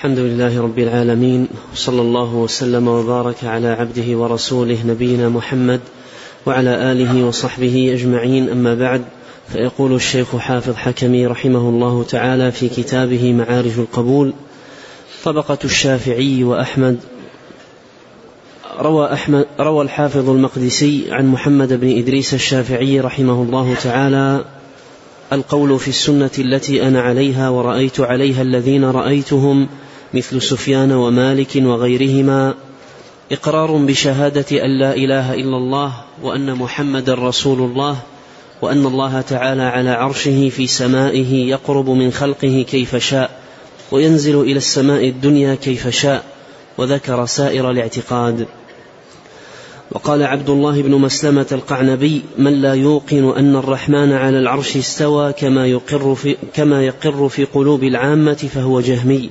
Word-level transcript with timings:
الحمد 0.00 0.18
لله 0.18 0.62
رب 0.62 0.78
العالمين 0.78 1.48
صلى 1.74 2.00
الله 2.02 2.34
وسلم 2.34 2.88
وبارك 2.88 3.44
على 3.44 3.68
عبده 3.68 4.16
ورسوله 4.18 4.78
نبينا 4.86 5.28
محمد 5.28 5.80
وعلى 6.46 6.92
اله 6.92 7.24
وصحبه 7.26 7.90
اجمعين 7.94 8.48
اما 8.48 8.74
بعد 8.74 9.02
فيقول 9.52 9.94
الشيخ 9.94 10.36
حافظ 10.36 10.74
حكمي 10.76 11.26
رحمه 11.26 11.58
الله 11.68 12.04
تعالى 12.04 12.52
في 12.52 12.68
كتابه 12.68 13.32
معارج 13.32 13.78
القبول 13.78 14.32
طبقه 15.24 15.58
الشافعي 15.64 16.44
واحمد 16.44 16.96
روى 18.80 19.12
احمد 19.12 19.46
روى 19.60 19.84
الحافظ 19.84 20.28
المقدسي 20.30 21.04
عن 21.10 21.26
محمد 21.26 21.80
بن 21.80 21.98
ادريس 21.98 22.34
الشافعي 22.34 23.00
رحمه 23.00 23.42
الله 23.42 23.74
تعالى 23.84 24.44
القول 25.32 25.78
في 25.78 25.88
السنه 25.88 26.30
التي 26.38 26.88
انا 26.88 27.00
عليها 27.00 27.48
ورايت 27.48 28.00
عليها 28.00 28.42
الذين 28.42 28.84
رايتهم 28.84 29.68
مثل 30.14 30.42
سفيان 30.42 30.92
ومالك 30.92 31.50
وغيرهما 31.56 32.54
اقرار 33.32 33.72
بشهاده 33.76 34.64
ان 34.64 34.80
لا 34.80 34.96
اله 34.96 35.34
الا 35.34 35.56
الله 35.56 35.92
وان 36.22 36.54
محمدا 36.54 37.14
رسول 37.14 37.58
الله 37.60 37.96
وان 38.62 38.86
الله 38.86 39.20
تعالى 39.20 39.62
على 39.62 39.90
عرشه 39.90 40.48
في 40.48 40.66
سمائه 40.66 41.34
يقرب 41.34 41.88
من 41.90 42.10
خلقه 42.12 42.64
كيف 42.70 42.96
شاء 42.96 43.30
وينزل 43.92 44.40
الى 44.40 44.56
السماء 44.56 45.08
الدنيا 45.08 45.54
كيف 45.54 45.88
شاء 45.88 46.24
وذكر 46.78 47.26
سائر 47.26 47.70
الاعتقاد 47.70 48.46
وقال 49.92 50.22
عبد 50.22 50.50
الله 50.50 50.82
بن 50.82 50.90
مسلمة 50.94 51.46
القعنبي 51.52 52.22
من 52.38 52.60
لا 52.62 52.74
يوقن 52.74 53.24
أن 53.36 53.56
الرحمن 53.56 54.12
على 54.12 54.38
العرش 54.38 54.76
استوى 54.76 55.32
كما 55.32 55.66
يقر 55.66 56.14
في, 56.14 56.36
كما 56.54 56.86
يقر 56.86 57.28
في 57.28 57.44
قلوب 57.44 57.84
العامة 57.84 58.34
فهو 58.54 58.80
جهمي 58.80 59.30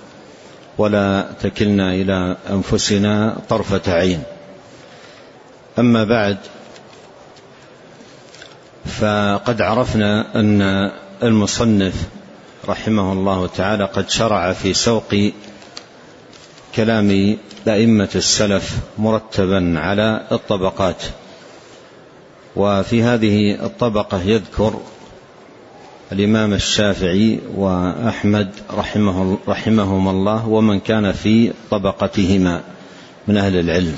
ولا 0.77 1.25
تكلنا 1.41 1.93
إلى 1.95 2.37
أنفسنا 2.49 3.37
طرفة 3.49 3.93
عين 3.93 4.23
أما 5.79 6.03
بعد 6.03 6.37
فقد 8.85 9.61
عرفنا 9.61 10.25
أن 10.35 10.91
المصنف 11.23 11.93
رحمه 12.67 13.13
الله 13.13 13.47
تعالى 13.47 13.83
قد 13.85 14.09
شرع 14.09 14.53
في 14.53 14.73
سوق 14.73 15.15
كلام 16.75 17.37
أئمة 17.67 18.09
السلف 18.15 18.77
مرتبا 18.97 19.73
على 19.79 20.21
الطبقات 20.31 21.03
وفي 22.55 23.03
هذه 23.03 23.65
الطبقة 23.65 24.21
يذكر 24.21 24.79
الإمام 26.11 26.53
الشافعي 26.53 27.39
وأحمد 27.55 28.49
رحمه 28.71 29.37
رحمهما 29.47 30.11
الله 30.11 30.47
ومن 30.47 30.79
كان 30.79 31.11
في 31.11 31.51
طبقتهما 31.71 32.61
من 33.27 33.37
أهل 33.37 33.55
العلم 33.59 33.95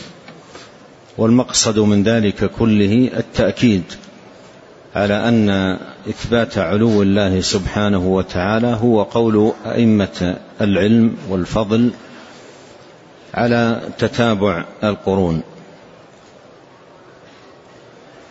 والمقصد 1.18 1.80
من 1.80 2.04
ذلك 2.04 2.52
كله 2.52 3.10
التأكيد 3.20 3.84
على 4.96 5.28
أن 5.30 5.50
إثبات 6.10 6.58
علو 6.58 7.02
الله 7.02 7.42
سبحانه 7.42 8.08
وتعالى 8.08 8.68
هو 8.82 9.04
قول 9.04 9.52
أئمة 9.66 10.38
العلم 10.62 11.16
والفضل 11.30 11.92
على 13.36 13.82
تتابع 13.98 14.66
القرون 14.84 15.42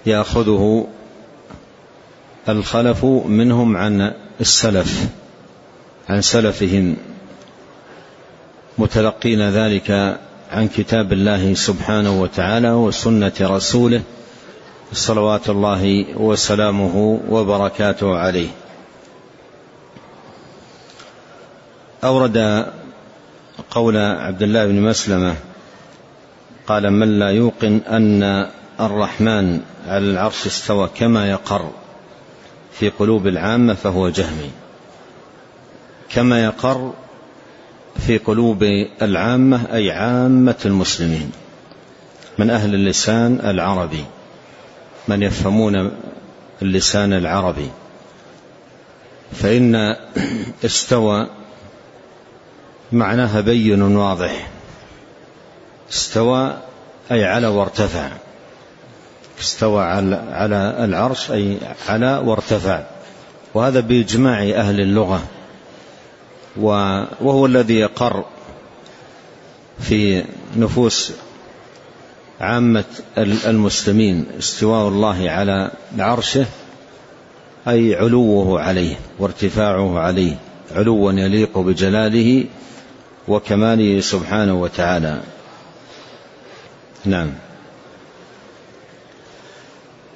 يأخذه 0.06 0.86
الخلف 2.48 3.04
منهم 3.26 3.76
عن 3.76 4.12
السلف 4.40 5.06
عن 6.08 6.20
سلفهم 6.20 6.96
متلقين 8.78 9.48
ذلك 9.48 10.18
عن 10.50 10.68
كتاب 10.68 11.12
الله 11.12 11.54
سبحانه 11.54 12.22
وتعالى 12.22 12.70
وسنة 12.70 13.32
رسوله 13.40 14.02
صلوات 14.92 15.50
الله 15.50 16.04
وسلامه 16.16 17.20
وبركاته 17.28 18.16
عليه 18.16 18.48
أورد 22.04 22.64
قول 23.70 23.96
عبد 23.96 24.42
الله 24.42 24.66
بن 24.66 24.80
مسلمة 24.80 25.34
قال 26.66 26.90
من 26.92 27.18
لا 27.18 27.30
يوقن 27.30 27.76
أن 27.88 28.22
الرحمن 28.80 29.60
على 29.86 30.04
العرش 30.10 30.46
استوى 30.46 30.88
كما 30.98 31.30
يقر 31.30 31.70
في 32.72 32.88
قلوب 32.88 33.26
العامة 33.26 33.74
فهو 33.74 34.08
جهمي 34.08 34.50
كما 36.14 36.44
يقر 36.44 36.92
في 38.06 38.18
قلوب 38.18 38.62
العامة 39.02 39.74
أي 39.74 39.90
عامة 39.90 40.56
المسلمين 40.64 41.30
من 42.38 42.50
أهل 42.50 42.74
اللسان 42.74 43.40
العربي 43.44 44.04
من 45.08 45.22
يفهمون 45.22 45.90
اللسان 46.62 47.12
العربي 47.12 47.70
فإن 49.32 49.96
استوى 50.64 51.26
معناها 52.92 53.40
بين 53.40 53.82
واضح 53.82 54.48
استوى 55.90 56.56
أي 57.12 57.24
على 57.24 57.46
وارتفع 57.46 58.08
استوى 59.40 59.82
على 59.84 60.74
العرش 60.84 61.30
أي 61.30 61.58
على 61.88 62.22
وارتفع 62.24 62.82
وهذا 63.54 63.80
بإجماع 63.80 64.42
أهل 64.42 64.80
اللغة 64.80 65.22
وهو 66.56 67.46
الذي 67.46 67.74
يقر 67.74 68.24
في 69.80 70.24
نفوس 70.56 71.12
عامة 72.40 72.84
المسلمين 73.18 74.24
استواء 74.38 74.88
الله 74.88 75.30
على 75.30 75.70
عرشه 75.98 76.46
أي 77.68 77.94
علوه 77.94 78.60
عليه 78.60 78.96
وارتفاعه 79.18 79.98
عليه 79.98 80.36
علوا 80.74 81.12
يليق 81.12 81.58
بجلاله 81.58 82.44
وكماله 83.28 84.00
سبحانه 84.00 84.60
وتعالى 84.62 85.20
نعم 87.04 87.30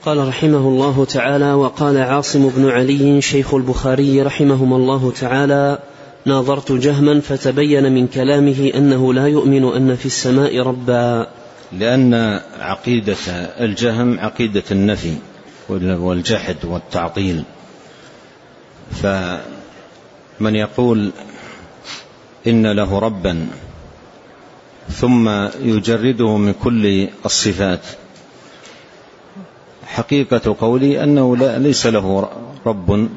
قال 0.06 0.28
رحمه 0.28 0.58
الله 0.68 1.04
تعالى 1.04 1.52
وقال 1.52 1.98
عاصم 1.98 2.48
بن 2.48 2.70
علي 2.70 3.22
شيخ 3.22 3.54
البخاري 3.54 4.22
رحمهما 4.22 4.76
الله 4.76 5.12
تعالى 5.20 5.78
ناظرت 6.26 6.72
جهما 6.72 7.20
فتبين 7.20 7.92
من 7.92 8.06
كلامه 8.06 8.70
انه 8.74 9.14
لا 9.14 9.26
يؤمن 9.26 9.64
ان 9.64 9.96
في 9.96 10.06
السماء 10.06 10.58
ربا 10.60 11.26
لان 11.72 12.14
عقيده 12.60 13.16
الجهم 13.60 14.18
عقيده 14.20 14.62
النفي 14.70 15.14
والجحد 15.68 16.64
والتعطيل 16.64 17.42
فمن 18.92 19.34
يقول 20.54 21.10
ان 22.46 22.66
له 22.66 22.98
ربا 22.98 23.46
ثم 24.90 25.28
يجرده 25.62 26.36
من 26.36 26.52
كل 26.62 27.08
الصفات 27.24 27.80
حقيقة 29.86 30.56
قولي 30.60 31.04
أنه 31.04 31.36
لا 31.36 31.58
ليس 31.58 31.86
له 31.86 32.28
رب 32.66 33.08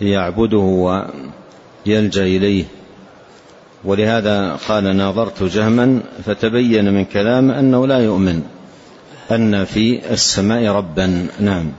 يعبده 0.00 0.58
ويلجأ 1.86 2.22
إليه 2.22 2.64
ولهذا 3.84 4.58
قال 4.68 4.96
ناظرت 4.96 5.42
جهما 5.42 6.00
فتبين 6.26 6.94
من 6.94 7.04
كلام 7.04 7.50
أنه 7.50 7.86
لا 7.86 7.98
يؤمن 7.98 8.42
أن 9.30 9.64
في 9.64 10.10
السماء 10.12 10.64
ربا 10.66 11.26
نعم 11.40 11.72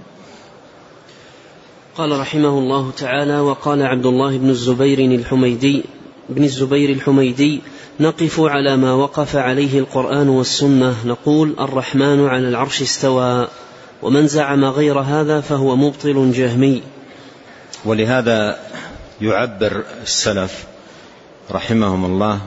قال 1.96 2.20
رحمه 2.20 2.50
الله 2.60 2.92
تعالى 2.92 3.40
وقال 3.40 3.82
عبد 3.84 4.06
الله 4.06 4.38
بن 4.38 4.50
الزبير 4.50 5.00
الحميدي 5.00 5.84
بن 6.30 6.44
الزبير 6.44 6.90
الحميدي 6.90 7.62
نقف 8.00 8.40
على 8.42 8.78
ما 8.78 8.94
وقف 8.94 9.36
عليه 9.36 9.80
القرآن 9.80 10.30
والسنة 10.30 10.94
نقول 11.06 11.56
الرحمن 11.60 12.28
على 12.28 12.50
العرش 12.50 12.82
استوى 12.82 13.48
ومن 14.02 14.28
زعم 14.28 14.66
غير 14.66 15.00
هذا 15.00 15.42
فهو 15.42 15.76
مبطل 15.76 16.32
جهمي 16.32 16.82
ولهذا 17.86 18.58
يعبر 19.22 19.84
السلف 20.04 20.66
رحمهم 21.52 22.06
الله 22.06 22.40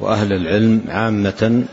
واهل 0.00 0.32
العلم 0.32 0.80
عامه 0.88 1.64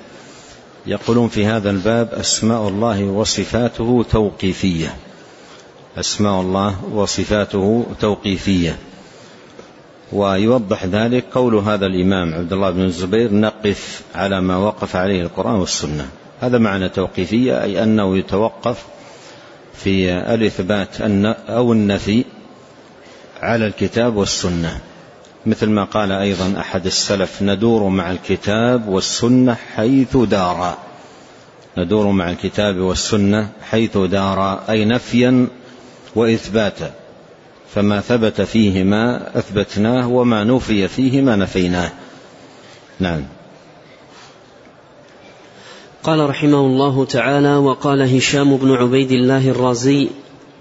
يقولون 0.86 1.28
في 1.28 1.46
هذا 1.46 1.70
الباب 1.70 2.10
اسماء 2.14 2.68
الله 2.68 3.04
وصفاته 3.04 4.06
توقيفيه 4.12 4.96
اسماء 5.98 6.42
الله 6.42 6.76
وصفاته 6.94 7.86
توقيفيه 8.00 8.78
ويوضح 10.14 10.86
ذلك 10.86 11.26
قول 11.34 11.56
هذا 11.56 11.86
الامام 11.86 12.34
عبد 12.34 12.54
الله 12.54 12.70
بن 12.72 12.82
الزبير 12.84 13.34
نقف 13.34 14.02
على 14.16 14.42
ما 14.42 14.58
وقف 14.58 14.96
عليه 14.96 15.22
القران 15.22 15.56
والسنه 15.56 16.10
هذا 16.42 16.58
معنى 16.58 16.90
توقيفيه 16.90 17.64
اي 17.64 17.84
انه 17.84 18.18
يتوقف 18.18 18.86
في 19.76 20.12
الإثبات 20.14 21.02
أو 21.50 21.74
النفي 21.74 22.24
على 23.42 23.68
الكتاب 23.68 24.16
والسنة 24.16 24.80
مثل 25.46 25.70
ما 25.70 25.84
قال 25.84 26.12
أيضا 26.12 26.54
أحد 26.60 26.86
السلف 26.86 27.42
ندور 27.42 27.88
مع 27.88 28.12
الكتاب 28.12 28.88
والسنة 28.88 29.56
حيث 29.76 30.18
دارا 30.18 30.78
ندور 31.78 32.08
مع 32.12 32.30
الكتاب 32.32 32.76
والسنة 32.78 33.50
حيث 33.70 33.98
دارا 33.98 34.64
أي 34.70 34.86
نفيا 34.86 35.48
وإثباتا 36.16 36.92
فما 37.76 38.00
ثبت 38.02 38.42
فيهما 38.42 39.28
أثبتناه 39.40 40.08
وما 40.08 40.44
نفي 40.44 40.88
فيهما 40.88 41.36
نفيناه 41.36 41.92
نعم 43.00 43.26
قال 46.04 46.30
رحمه 46.30 46.58
الله 46.60 47.06
تعالى 47.06 47.56
وقال 47.56 48.02
هشام 48.02 48.58
بن 48.58 48.72
عبيد 48.72 49.12
الله 49.12 49.50
الرازي 49.50 50.08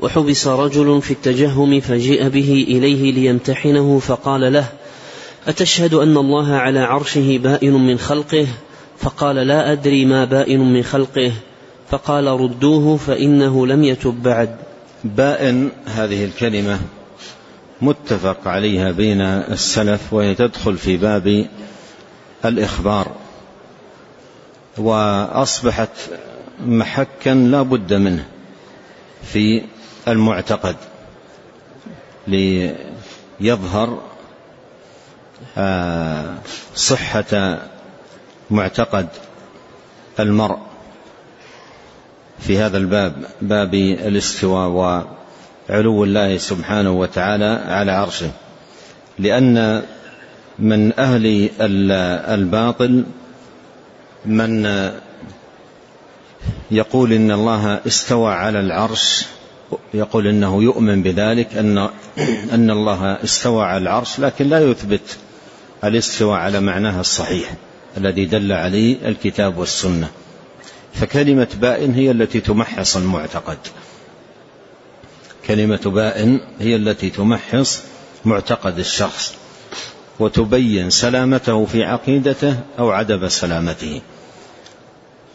وحبس 0.01 0.47
رجل 0.47 1.03
في 1.03 1.11
التجهم 1.11 1.81
فجيء 1.81 2.29
به 2.29 2.65
اليه 2.69 3.13
ليمتحنه 3.13 3.99
فقال 3.99 4.53
له 4.53 4.67
اتشهد 5.49 5.95
ان 5.95 6.17
الله 6.17 6.53
على 6.55 6.79
عرشه 6.81 7.39
بائن 7.39 7.73
من 7.73 7.99
خلقه 7.99 8.47
فقال 8.99 9.37
لا 9.37 9.73
ادري 9.73 10.05
ما 10.05 10.25
بائن 10.25 10.73
من 10.73 10.83
خلقه 10.83 11.33
فقال 11.91 12.27
ردوه 12.27 12.97
فانه 12.97 13.67
لم 13.67 13.85
يتب 13.85 14.23
بعد 14.23 14.57
بائن 15.05 15.71
هذه 15.87 16.25
الكلمه 16.25 16.79
متفق 17.83 18.49
عليها 18.49 18.91
بين 18.91 19.21
السلف 19.21 20.13
وهي 20.13 20.35
تدخل 20.35 20.77
في 20.79 20.97
باب 20.97 21.47
الاخبار 22.45 23.13
وأصبحت 24.79 25.89
محكا 26.67 27.31
لا 27.31 27.63
بد 27.63 27.93
منه 27.95 28.27
في 29.23 29.63
المعتقد 30.09 30.77
ليظهر 32.27 34.01
آه، 35.59 36.35
صحة 36.77 37.59
معتقد 38.51 39.07
المرء 40.21 40.59
في 42.39 42.59
هذا 42.59 42.79
الباب 42.79 43.25
باب 43.43 43.75
الاستواء 43.75 44.69
وعلو 44.69 46.05
الله 46.05 46.37
سبحانه 46.39 46.91
وتعالى 46.93 47.63
على 47.69 47.93
عرشه 47.93 48.31
لأن 49.19 49.83
من 50.59 50.93
أهل 51.01 51.49
الباطل 52.29 53.05
من 54.27 54.65
يقول 56.71 57.13
إن 57.13 57.31
الله 57.31 57.81
استوى 57.87 58.33
على 58.33 58.61
العرش 58.61 59.25
يقول 59.95 60.27
إنه 60.27 60.63
يؤمن 60.63 61.03
بذلك 61.03 61.57
أن, 61.57 61.79
أن 62.53 62.71
الله 62.71 63.13
استوى 63.25 63.65
على 63.65 63.83
العرش 63.83 64.19
لكن 64.21 64.49
لا 64.49 64.61
يثبت 64.71 65.17
الاستوى 65.85 66.39
على 66.39 66.61
معناها 66.61 67.01
الصحيح 67.01 67.53
الذي 67.97 68.25
دل 68.25 68.53
عليه 68.53 68.97
الكتاب 69.09 69.59
والسنة 69.59 70.09
فكلمة 70.95 71.49
بائن 71.61 71.95
هي 71.95 72.11
التي 72.11 72.41
تمحص 72.41 72.97
المعتقد 72.97 73.59
كلمة 75.47 75.81
بائن 75.85 76.41
هي 76.61 76.77
التي 76.77 77.11
تمحص 77.11 77.83
معتقد 78.25 78.79
الشخص 78.79 79.35
وتبين 80.21 80.91
سلامته 80.91 81.67
في 81.67 81.85
عقيدته 81.85 82.57
أو 82.79 82.91
عدم 82.91 83.29
سلامته 83.29 84.01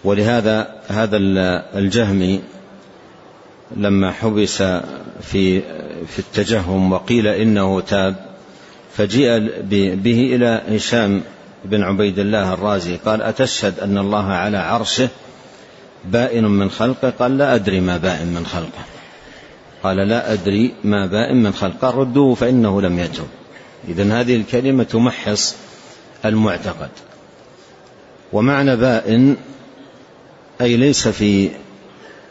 ولهذا 0.04 0.76
هذا 0.88 1.18
الجهمي 1.78 2.42
لما 3.78 4.12
حبس 4.12 4.58
في 5.22 5.62
في 6.08 6.20
التجهم 6.20 6.92
وقيل 6.94 7.28
إنه 7.28 7.80
تاب 7.82 8.16
فجيء 8.98 9.50
به 10.02 10.36
إلى 10.36 10.62
هشام 10.70 11.22
بن 11.66 11.84
عبيد 11.84 12.20
الله 12.20 12.54
الرازي 12.54 12.96
قال 13.06 13.22
أتشهد 13.22 13.80
أن 13.80 13.98
الله 13.98 14.26
على 14.28 14.58
عرشه 14.58 15.10
بائن 16.06 16.44
من 16.46 16.70
خلقه 16.70 17.10
قال 17.20 17.38
لا 17.38 17.56
أدري 17.56 17.80
ما 17.82 17.98
بائن 17.98 18.28
من 18.28 18.46
خلقه 18.46 18.86
قال 19.84 19.98
لا 19.98 20.34
أدري 20.34 20.74
ما 20.84 21.06
بائن 21.06 21.44
من 21.44 21.54
خلقه 21.54 21.80
قال 21.88 21.96
ردوه 21.96 22.36
فإنه 22.36 22.82
لم 22.82 23.00
يتب 23.00 23.28
إذا 23.90 24.22
هذه 24.22 24.36
الكلمة 24.36 24.84
تمحص 24.84 25.56
المعتقد 26.26 26.90
ومعنى 28.34 28.76
بائن 28.76 29.36
أي 30.62 30.78
ليس 30.78 31.08
في 31.08 31.50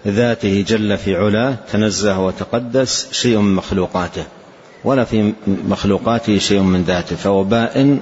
ذاته 0.06 0.64
جل 0.68 0.96
في 0.98 1.16
علاه 1.16 1.54
تنزه 1.72 2.26
وتقدس 2.26 3.08
شيء 3.12 3.38
من 3.38 3.54
مخلوقاته 3.54 4.24
ولا 4.84 5.04
في 5.04 5.32
مخلوقاته 5.68 6.38
شيء 6.38 6.60
من 6.60 6.82
ذاته 6.82 7.16
فهو 7.16 7.44
بائن 7.44 8.00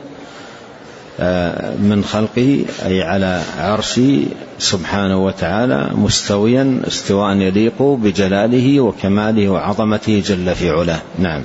آه، 1.21 1.75
من 1.77 2.05
خلقه 2.05 2.65
أي 2.85 3.03
على 3.03 3.43
عرشه 3.59 4.25
سبحانه 4.59 5.25
وتعالى 5.25 5.89
مستويا 5.95 6.83
استواء 6.87 7.37
يليق 7.37 7.83
بجلاله 7.83 8.81
وكماله 8.81 9.49
وعظمته 9.49 10.23
جل 10.27 10.55
في 10.55 10.71
علاه 10.71 11.03
نعم 11.19 11.43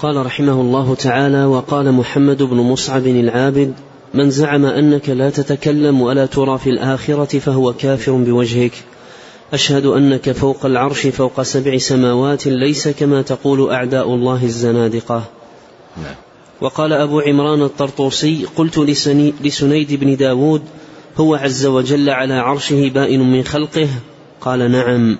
قال 0.00 0.26
رحمه 0.26 0.52
الله 0.52 0.94
تعالى 0.94 1.44
وقال 1.44 1.92
محمد 1.92 2.42
بن 2.42 2.56
مصعب 2.56 3.06
العابد 3.06 3.72
من 4.14 4.30
زعم 4.30 4.64
انك 4.66 5.08
لا 5.08 5.30
تتكلم 5.30 6.00
ولا 6.00 6.26
ترى 6.26 6.58
في 6.58 6.70
الاخره 6.70 7.38
فهو 7.38 7.72
كافر 7.72 8.12
بوجهك 8.12 8.72
اشهد 9.52 9.86
انك 9.86 10.32
فوق 10.32 10.66
العرش 10.66 11.06
فوق 11.06 11.42
سبع 11.42 11.78
سماوات 11.78 12.46
ليس 12.46 12.88
كما 12.88 13.22
تقول 13.22 13.70
اعداء 13.70 14.14
الله 14.14 14.44
الزنادقه 14.44 15.24
نعم. 15.96 16.14
وقال 16.60 16.92
ابو 16.92 17.20
عمران 17.20 17.62
الطرطوسي 17.62 18.46
قلت 18.56 18.78
لسنيد 19.44 19.94
بن 20.00 20.16
داود 20.16 20.62
هو 21.16 21.34
عز 21.34 21.66
وجل 21.66 22.10
على 22.10 22.34
عرشه 22.34 22.88
بائن 22.94 23.20
من 23.32 23.42
خلقه 23.44 23.88
قال 24.40 24.70
نعم 24.70 25.18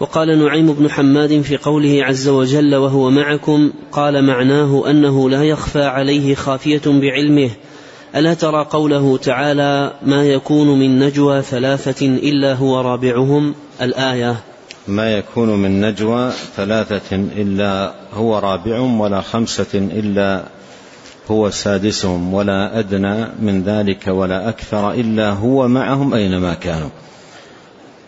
وقال 0.00 0.44
نعيم 0.44 0.72
بن 0.72 0.90
حماد 0.90 1.40
في 1.40 1.56
قوله 1.56 1.98
عز 2.04 2.28
وجل 2.28 2.74
وهو 2.76 3.10
معكم 3.10 3.72
قال 3.92 4.24
معناه 4.24 4.90
انه 4.90 5.30
لا 5.30 5.42
يخفى 5.44 5.82
عليه 5.82 6.34
خافيه 6.34 6.82
بعلمه 6.86 7.50
الا 8.16 8.34
ترى 8.34 8.64
قوله 8.70 9.16
تعالى 9.18 9.92
ما 10.02 10.24
يكون 10.26 10.78
من 10.78 10.98
نجوى 10.98 11.42
ثلاثه 11.42 12.06
الا 12.06 12.54
هو 12.54 12.80
رابعهم 12.80 13.54
الايه 13.82 14.36
ما 14.88 15.12
يكون 15.12 15.48
من 15.62 15.80
نجوى 15.80 16.32
ثلاثه 16.56 17.16
الا 17.16 17.94
هو 18.14 18.38
رابعهم 18.38 19.00
ولا 19.00 19.20
خمسه 19.20 19.66
الا 19.74 20.44
هو 21.30 21.50
سادسهم 21.50 22.34
ولا 22.34 22.78
ادنى 22.78 23.24
من 23.42 23.62
ذلك 23.66 24.06
ولا 24.06 24.48
اكثر 24.48 24.92
الا 24.92 25.30
هو 25.30 25.68
معهم 25.68 26.14
اينما 26.14 26.54
كانوا 26.54 26.88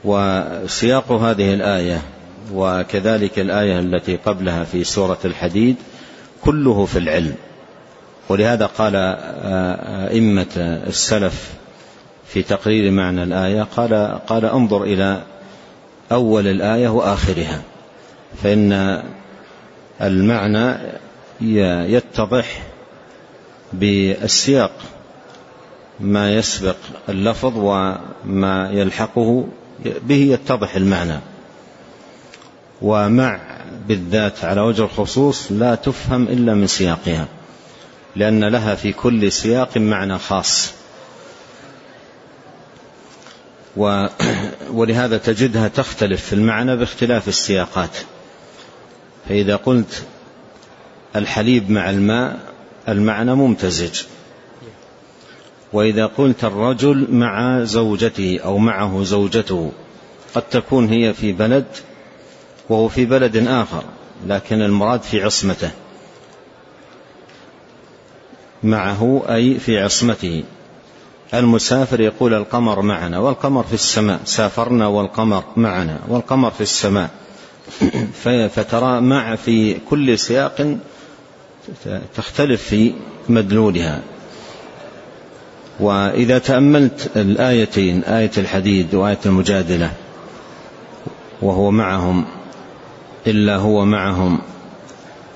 وسياق 0.05 1.13
هذه 1.13 1.55
الآية 1.55 2.03
وكذلك 2.55 3.39
الآية 3.39 3.81
التي 3.81 4.17
قبلها 4.17 4.65
في 4.65 4.85
سورة 4.85 5.19
الحديد 5.25 5.77
كله 6.43 6.85
في 6.85 6.99
العلم 6.99 7.35
ولهذا 8.29 8.67
قال 8.67 8.97
أئمة 10.11 10.53
السلف 10.87 11.53
في 12.27 12.43
تقرير 12.43 12.91
معنى 12.91 13.23
الآية 13.23 13.63
قال 13.63 14.19
قال 14.29 14.45
انظر 14.45 14.83
إلى 14.83 15.23
أول 16.13 16.47
الآية 16.47 16.89
وآخرها 16.89 17.63
فإن 18.43 19.03
المعنى 20.03 20.75
يتضح 21.95 22.63
بالسياق 23.73 24.73
ما 26.01 26.33
يسبق 26.35 26.77
اللفظ 27.09 27.53
وما 27.59 28.71
يلحقه 28.73 29.47
به 29.83 30.16
يتضح 30.35 30.75
المعنى 30.76 31.21
ومع 32.83 33.40
بالذات 33.88 34.45
على 34.45 34.61
وجه 34.61 34.85
الخصوص 34.85 35.52
لا 35.52 35.75
تفهم 35.75 36.23
إلا 36.23 36.54
من 36.54 36.66
سياقها 36.66 37.26
لأن 38.16 38.45
لها 38.45 38.75
في 38.75 38.93
كل 38.93 39.33
سياق 39.33 39.76
معنى 39.78 40.19
خاص 40.19 40.73
و 43.76 44.07
ولهذا 44.78 45.19
تجدها 45.19 45.69
تختلف 45.69 46.25
في 46.26 46.33
المعنى 46.33 46.76
باختلاف 46.76 47.28
السياقات 47.28 47.97
فإذا 49.28 49.57
قلت 49.57 50.02
الحليب 51.16 51.71
مع 51.71 51.90
الماء 51.90 52.37
المعنى 52.88 53.35
ممتزج 53.35 54.02
واذا 55.75 56.07
قلت 56.07 56.45
الرجل 56.45 57.07
مع 57.11 57.62
زوجته 57.64 58.40
او 58.45 58.59
معه 58.59 59.02
زوجته 59.02 59.73
قد 60.35 60.43
تكون 60.43 60.88
هي 60.88 61.14
في 61.14 61.33
بلد 61.33 61.64
وهو 62.69 62.88
في 62.88 63.04
بلد 63.04 63.37
اخر 63.37 63.85
لكن 64.26 64.62
المراد 64.62 65.02
في 65.02 65.23
عصمته 65.23 65.71
معه 68.62 69.23
اي 69.28 69.54
في 69.59 69.78
عصمته 69.81 70.45
المسافر 71.35 72.00
يقول 72.00 72.35
القمر 72.35 72.83
معنا 72.83 73.19
والقمر 73.19 73.62
في 73.62 73.75
السماء 73.75 74.21
سافرنا 74.25 74.87
والقمر 74.87 75.45
معنا 75.57 75.99
والقمر 76.09 76.50
في 76.50 76.61
السماء 76.61 77.11
فترى 78.54 79.00
مع 79.00 79.37
في 79.37 79.75
كل 79.90 80.19
سياق 80.19 80.76
تختلف 82.16 82.62
في 82.62 82.93
مدلولها 83.28 84.02
واذا 85.81 86.38
تاملت 86.38 87.11
الايتين 87.16 88.04
ايه 88.04 88.31
الحديد 88.38 88.95
وايه 88.95 89.19
المجادله 89.26 89.90
وهو 91.43 91.71
معهم 91.71 92.25
الا 93.26 93.57
هو 93.57 93.85
معهم 93.85 94.38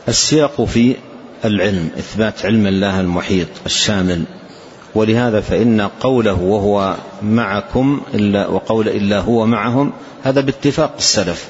السياق 0.09 0.65
في 0.65 0.97
العلم 1.45 1.89
اثبات 1.99 2.47
علم 2.47 2.67
الله 2.67 3.01
المحيط 3.01 3.49
الشامل 3.67 4.23
ولهذا 4.95 5.41
فان 5.41 5.81
قوله 5.81 6.43
وهو 6.43 6.95
معكم 7.23 8.01
الا 8.15 8.47
وقول 8.49 8.89
الا 8.89 9.19
هو 9.21 9.47
معهم 9.47 9.93
هذا 10.25 10.41
باتفاق 10.41 10.95
السلف 10.99 11.49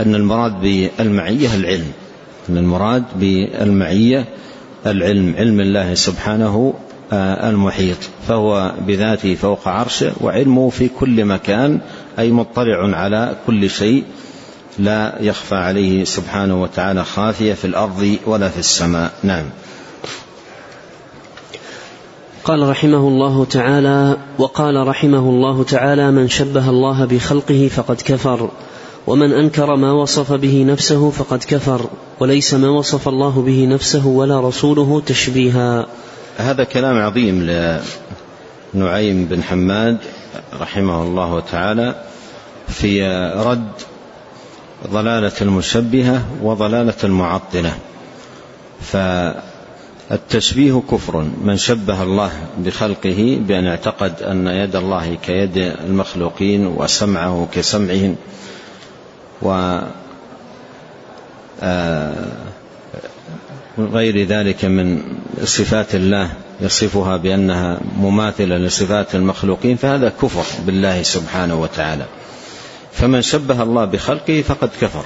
ان 0.00 0.14
المراد 0.14 0.60
بالمعيه 0.60 1.54
العلم 1.54 1.92
ان 2.50 2.56
المراد 2.58 3.04
بالمعيه 3.16 4.24
العلم 4.86 5.34
علم 5.38 5.60
الله 5.60 5.94
سبحانه 5.94 6.72
آه، 7.12 7.50
المحيط 7.50 7.96
فهو 8.28 8.72
بذاته 8.86 9.34
فوق 9.34 9.68
عرشه 9.68 10.12
وعلمه 10.20 10.70
في 10.70 10.88
كل 11.00 11.24
مكان 11.24 11.80
أي 12.18 12.30
مطلع 12.32 12.96
على 12.96 13.36
كل 13.46 13.70
شيء 13.70 14.04
لا 14.78 15.14
يخفى 15.20 15.54
عليه 15.54 16.04
سبحانه 16.04 16.62
وتعالى 16.62 17.04
خافية 17.04 17.52
في 17.54 17.64
الأرض 17.66 18.16
ولا 18.26 18.48
في 18.48 18.58
السماء 18.58 19.12
نعم 19.22 19.44
قال 22.44 22.68
رحمه 22.68 23.08
الله 23.08 23.44
تعالى 23.44 24.16
وقال 24.38 24.86
رحمه 24.88 25.18
الله 25.18 25.64
تعالى 25.64 26.10
من 26.10 26.28
شبه 26.28 26.70
الله 26.70 27.04
بخلقه 27.06 27.70
فقد 27.76 28.00
كفر 28.04 28.50
ومن 29.06 29.32
انكر 29.32 29.76
ما 29.76 29.92
وصف 29.92 30.32
به 30.32 30.64
نفسه 30.68 31.10
فقد 31.10 31.38
كفر 31.44 31.90
وليس 32.20 32.54
ما 32.54 32.68
وصف 32.68 33.08
الله 33.08 33.42
به 33.46 33.66
نفسه 33.66 34.06
ولا 34.06 34.40
رسوله 34.40 35.02
تشبيها 35.06 35.86
هذا 36.40 36.64
كلام 36.64 36.96
عظيم 37.02 37.42
لنعيم 38.74 39.24
بن 39.24 39.42
حماد 39.42 39.96
رحمه 40.60 41.02
الله 41.02 41.40
تعالى 41.40 41.94
في 42.68 43.02
رد 43.36 43.72
ضلالة 44.86 45.32
المشبهة 45.42 46.20
وضلالة 46.42 46.94
المعطلة 47.04 47.78
فالتشبيه 48.80 50.82
كفر 50.90 51.26
من 51.44 51.56
شبه 51.56 52.02
الله 52.02 52.30
بخلقه 52.58 53.38
بأن 53.40 53.66
اعتقد 53.66 54.22
أن 54.22 54.46
يد 54.46 54.76
الله 54.76 55.14
كيد 55.14 55.56
المخلوقين 55.86 56.66
وسمعه 56.66 57.48
كسمعهم 57.52 58.16
و 59.42 59.78
آه 61.62 62.12
غير 63.78 64.24
ذلك 64.24 64.64
من 64.64 65.02
صفات 65.44 65.94
الله 65.94 66.30
يصفها 66.60 67.16
بأنها 67.16 67.80
مماثلة 67.96 68.56
لصفات 68.56 69.14
المخلوقين 69.14 69.76
فهذا 69.76 70.08
كفر 70.08 70.60
بالله 70.66 71.02
سبحانه 71.02 71.60
وتعالى 71.62 72.04
فمن 72.92 73.22
شبه 73.22 73.62
الله 73.62 73.84
بخلقه 73.84 74.42
فقد 74.42 74.70
كفر 74.80 75.04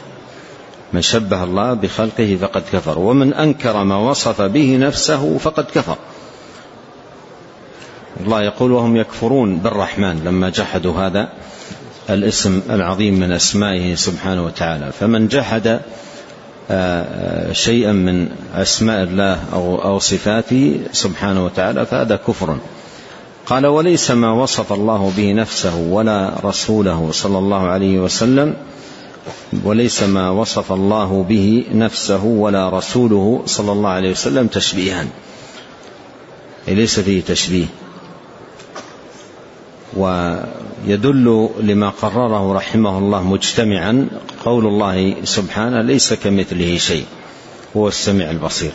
من 0.93 1.03
شبه 1.03 1.45
الله 1.45 1.75
بخلقه 1.75 2.39
فقد 2.43 2.63
كفر 2.73 2.99
ومن 2.99 3.35
أنكر 3.35 3.85
ما 3.85 3.97
وصف 3.97 4.41
به 4.43 4.77
نفسه 4.77 5.39
فقد 5.39 5.65
كفر 5.75 5.97
الله 8.21 8.43
يقول 8.43 8.73
وهم 8.73 8.97
يكفرون 8.97 9.57
بالرحمن 9.59 10.23
لما 10.25 10.51
جحدوا 10.51 10.95
هذا 10.99 11.29
الاسم 12.11 12.61
العظيم 12.71 13.15
من 13.21 13.33
أسمائه 13.33 13.95
سبحانه 13.95 14.45
وتعالى 14.45 14.93
فمن 15.01 15.29
جحد 15.29 15.81
آه، 16.75 17.53
شيئا 17.53 17.93
من 17.93 18.29
أسماء 18.55 19.03
الله 19.03 19.39
أو, 19.53 19.85
أو 19.85 19.99
صفاته 19.99 20.81
سبحانه 20.93 21.45
وتعالى 21.45 21.87
فهذا 21.87 22.17
كفر 22.17 22.57
قال 23.47 23.67
وليس 23.67 24.11
ما 24.11 24.33
وصف 24.33 24.73
الله 24.73 25.13
به 25.17 25.33
نفسه 25.33 25.77
ولا 25.77 26.33
رسوله 26.45 27.09
صلى 27.13 27.39
الله 27.39 27.67
عليه 27.67 27.99
وسلم 27.99 28.55
وليس 29.65 30.03
ما 30.03 30.31
وصف 30.31 30.73
الله 30.73 31.25
به 31.29 31.65
نفسه 31.75 32.25
ولا 32.25 32.69
رسوله 32.69 33.43
صلى 33.47 33.73
الله 33.73 33.91
عليه 33.91 34.11
وسلم 34.11 34.47
تشبيها 34.47 35.05
إيه، 36.69 36.75
ليس 36.75 37.01
فيه 37.01 37.23
تشبيه 37.23 37.67
ويدل 39.97 41.49
لما 41.61 41.89
قرره 41.91 42.53
رحمه 42.55 42.99
الله 42.99 43.23
مجتمعا 43.23 44.07
قول 44.45 44.67
الله 44.67 45.15
سبحانه 45.25 45.81
ليس 45.83 46.15
كمثله 46.15 46.77
شيء 46.79 47.05
هو 47.77 47.89
السميع 47.89 48.31
البصير 48.31 48.71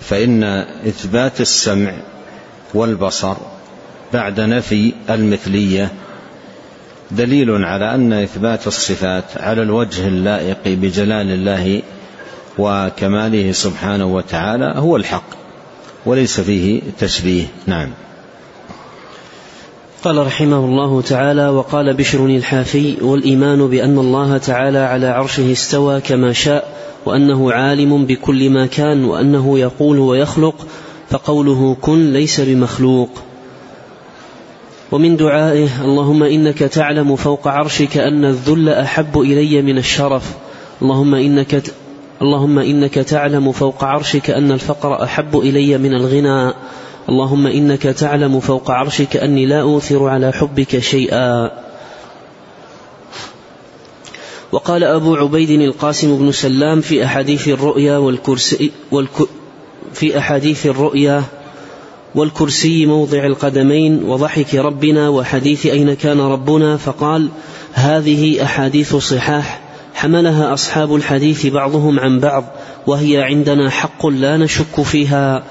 فإن 0.00 0.44
إثبات 0.88 1.40
السمع 1.40 2.02
والبصر 2.74 3.34
بعد 4.12 4.40
نفي 4.40 4.92
المثلية 5.10 5.88
دليل 7.10 7.50
على 7.64 7.94
أن 7.94 8.12
إثبات 8.12 8.66
الصفات 8.66 9.24
على 9.36 9.62
الوجه 9.62 10.08
اللائق 10.08 10.58
بجلال 10.66 11.32
الله 11.32 11.82
وكماله 12.58 13.52
سبحانه 13.52 14.06
وتعالى 14.06 14.72
هو 14.76 14.96
الحق 14.96 15.24
وليس 16.06 16.40
فيه 16.40 16.80
تشبيه 16.98 17.44
نعم 17.66 17.90
قال 20.02 20.26
رحمه 20.26 20.58
الله 20.64 21.00
تعالى 21.02 21.48
وقال 21.48 21.94
بشر 21.94 22.26
الحافي 22.26 22.96
والإيمان 23.02 23.66
بأن 23.68 23.98
الله 23.98 24.38
تعالى 24.38 24.78
على 24.78 25.06
عرشه 25.06 25.52
استوى 25.52 26.00
كما 26.00 26.32
شاء 26.32 26.72
وأنه 27.06 27.52
عالم 27.52 28.06
بكل 28.06 28.50
ما 28.50 28.66
كان 28.66 29.04
وأنه 29.04 29.58
يقول 29.58 29.98
ويخلق 29.98 30.54
فقوله 31.10 31.76
كن 31.80 32.12
ليس 32.12 32.40
بمخلوق 32.40 33.08
ومن 34.92 35.16
دعائه 35.16 35.84
اللهم 35.84 36.22
إنك 36.22 36.58
تعلم 36.58 37.16
فوق 37.16 37.48
عرشك 37.48 37.98
أن 37.98 38.24
الذل 38.24 38.68
أحب 38.68 39.20
إلي 39.20 39.62
من 39.62 39.78
الشرف 39.78 40.34
اللهم 40.82 41.14
إنك 41.14 41.50
ت... 41.50 41.74
اللهم 42.22 42.58
إنك 42.58 42.94
تعلم 42.94 43.52
فوق 43.52 43.84
عرشك 43.84 44.30
أن 44.30 44.52
الفقر 44.52 45.02
أحب 45.02 45.38
إلي 45.38 45.78
من 45.78 45.94
الغنى 45.94 46.52
اللهم 47.08 47.46
إنك 47.46 47.82
تعلم 47.82 48.40
فوق 48.40 48.70
عرشك 48.70 49.16
أني 49.16 49.46
لا 49.46 49.60
أوثر 49.60 50.08
على 50.08 50.32
حبك 50.32 50.78
شيئا 50.78 51.50
وقال 54.52 54.84
أبو 54.84 55.14
عبيد 55.16 55.50
القاسم 55.50 56.18
بن 56.18 56.32
سلام 56.32 56.80
في 56.80 57.04
أحاديث 57.04 57.48
الرؤيا 57.48 57.98
والكرسي 57.98 58.70
في 59.94 60.18
أحاديث 60.18 60.66
الرؤيا 60.66 61.22
والكرسي 62.14 62.86
موضع 62.86 63.24
القدمين 63.24 64.02
وضحك 64.04 64.54
ربنا 64.54 65.08
وحديث 65.08 65.66
أين 65.66 65.94
كان 65.94 66.20
ربنا 66.20 66.76
فقال 66.76 67.28
هذه 67.72 68.42
أحاديث 68.42 68.96
صحاح 68.96 69.60
حملها 69.94 70.54
أصحاب 70.54 70.94
الحديث 70.94 71.46
بعضهم 71.46 72.00
عن 72.00 72.20
بعض 72.20 72.44
وهي 72.86 73.22
عندنا 73.22 73.70
حق 73.70 74.06
لا 74.06 74.36
نشك 74.36 74.82
فيها 74.82 75.42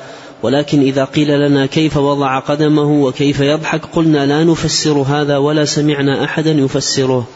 ولكن 0.43 0.81
إذا 0.81 1.03
قيل 1.05 1.39
لنا 1.48 1.65
كيف 1.65 1.98
وضع 1.98 2.39
قدمه 2.39 2.91
وكيف 3.03 3.39
يضحك 3.39 3.86
قلنا 3.86 4.25
لا 4.25 4.43
نفسر 4.43 4.91
هذا 4.93 5.38
ولا 5.38 5.65
سمعنا 5.65 6.24
أحدا 6.24 6.51
يفسره 6.51 7.27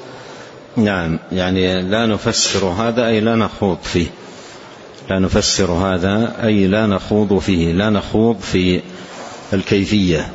نعم 0.77 1.19
يعني 1.31 1.81
لا 1.81 2.05
نفسر 2.05 2.65
هذا 2.65 3.07
أي 3.07 3.19
لا 3.21 3.35
نخوض 3.35 3.77
فيه 3.83 4.07
لا 5.09 5.19
نفسر 5.19 5.71
هذا 5.71 6.33
أي 6.43 6.67
لا 6.67 6.85
نخوض 6.87 7.39
فيه 7.39 7.71
لا 7.71 7.89
نخوض 7.89 8.39
في 8.39 8.81
الكيفية 9.53 10.27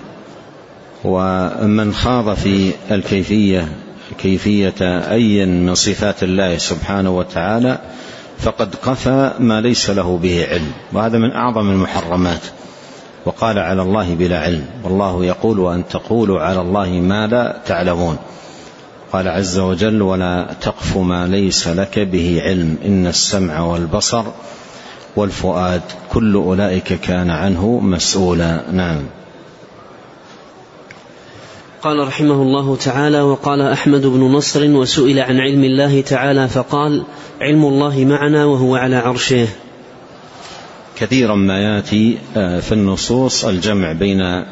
ومن 1.04 1.94
خاض 1.94 2.34
في 2.36 2.70
الكيفية 2.90 3.68
كيفية 4.18 4.74
أي 5.10 5.46
من 5.46 5.74
صفات 5.74 6.22
الله 6.22 6.58
سبحانه 6.58 7.18
وتعالى 7.18 7.78
فقد 8.42 8.74
قفى 8.74 9.32
ما 9.38 9.60
ليس 9.60 9.90
له 9.90 10.18
به 10.22 10.46
علم 10.50 10.72
وهذا 10.92 11.18
من 11.18 11.30
اعظم 11.32 11.70
المحرمات 11.70 12.42
وقال 13.24 13.58
على 13.58 13.82
الله 13.82 14.14
بلا 14.14 14.40
علم 14.40 14.64
والله 14.84 15.24
يقول 15.24 15.58
وان 15.58 15.88
تقولوا 15.88 16.40
على 16.40 16.60
الله 16.60 16.88
ما 16.88 17.26
لا 17.26 17.56
تعلمون 17.66 18.16
قال 19.12 19.28
عز 19.28 19.58
وجل 19.58 20.02
ولا 20.02 20.46
تقف 20.60 20.96
ما 20.96 21.26
ليس 21.26 21.68
لك 21.68 21.98
به 21.98 22.40
علم 22.44 22.76
ان 22.84 23.06
السمع 23.06 23.60
والبصر 23.60 24.24
والفؤاد 25.16 25.82
كل 26.12 26.34
اولئك 26.34 26.94
كان 27.00 27.30
عنه 27.30 27.80
مسؤولا 27.82 28.60
نعم 28.72 29.00
قال 31.82 31.98
رحمه 31.98 32.34
الله 32.42 32.76
تعالى 32.76 33.20
وقال 33.22 33.60
احمد 33.62 34.06
بن 34.06 34.20
نصر 34.20 34.70
وسئل 34.70 35.18
عن 35.18 35.40
علم 35.40 35.64
الله 35.64 36.00
تعالى 36.00 36.48
فقال 36.48 37.04
علم 37.40 37.64
الله 37.64 38.04
معنا 38.04 38.44
وهو 38.44 38.76
على 38.76 38.96
عرشه 38.96 39.46
كثيرا 40.98 41.34
ما 41.34 41.58
ياتي 41.60 42.18
آه، 42.36 42.60
في 42.60 42.72
النصوص 42.72 43.44
الجمع 43.44 43.92
بين 43.92 44.44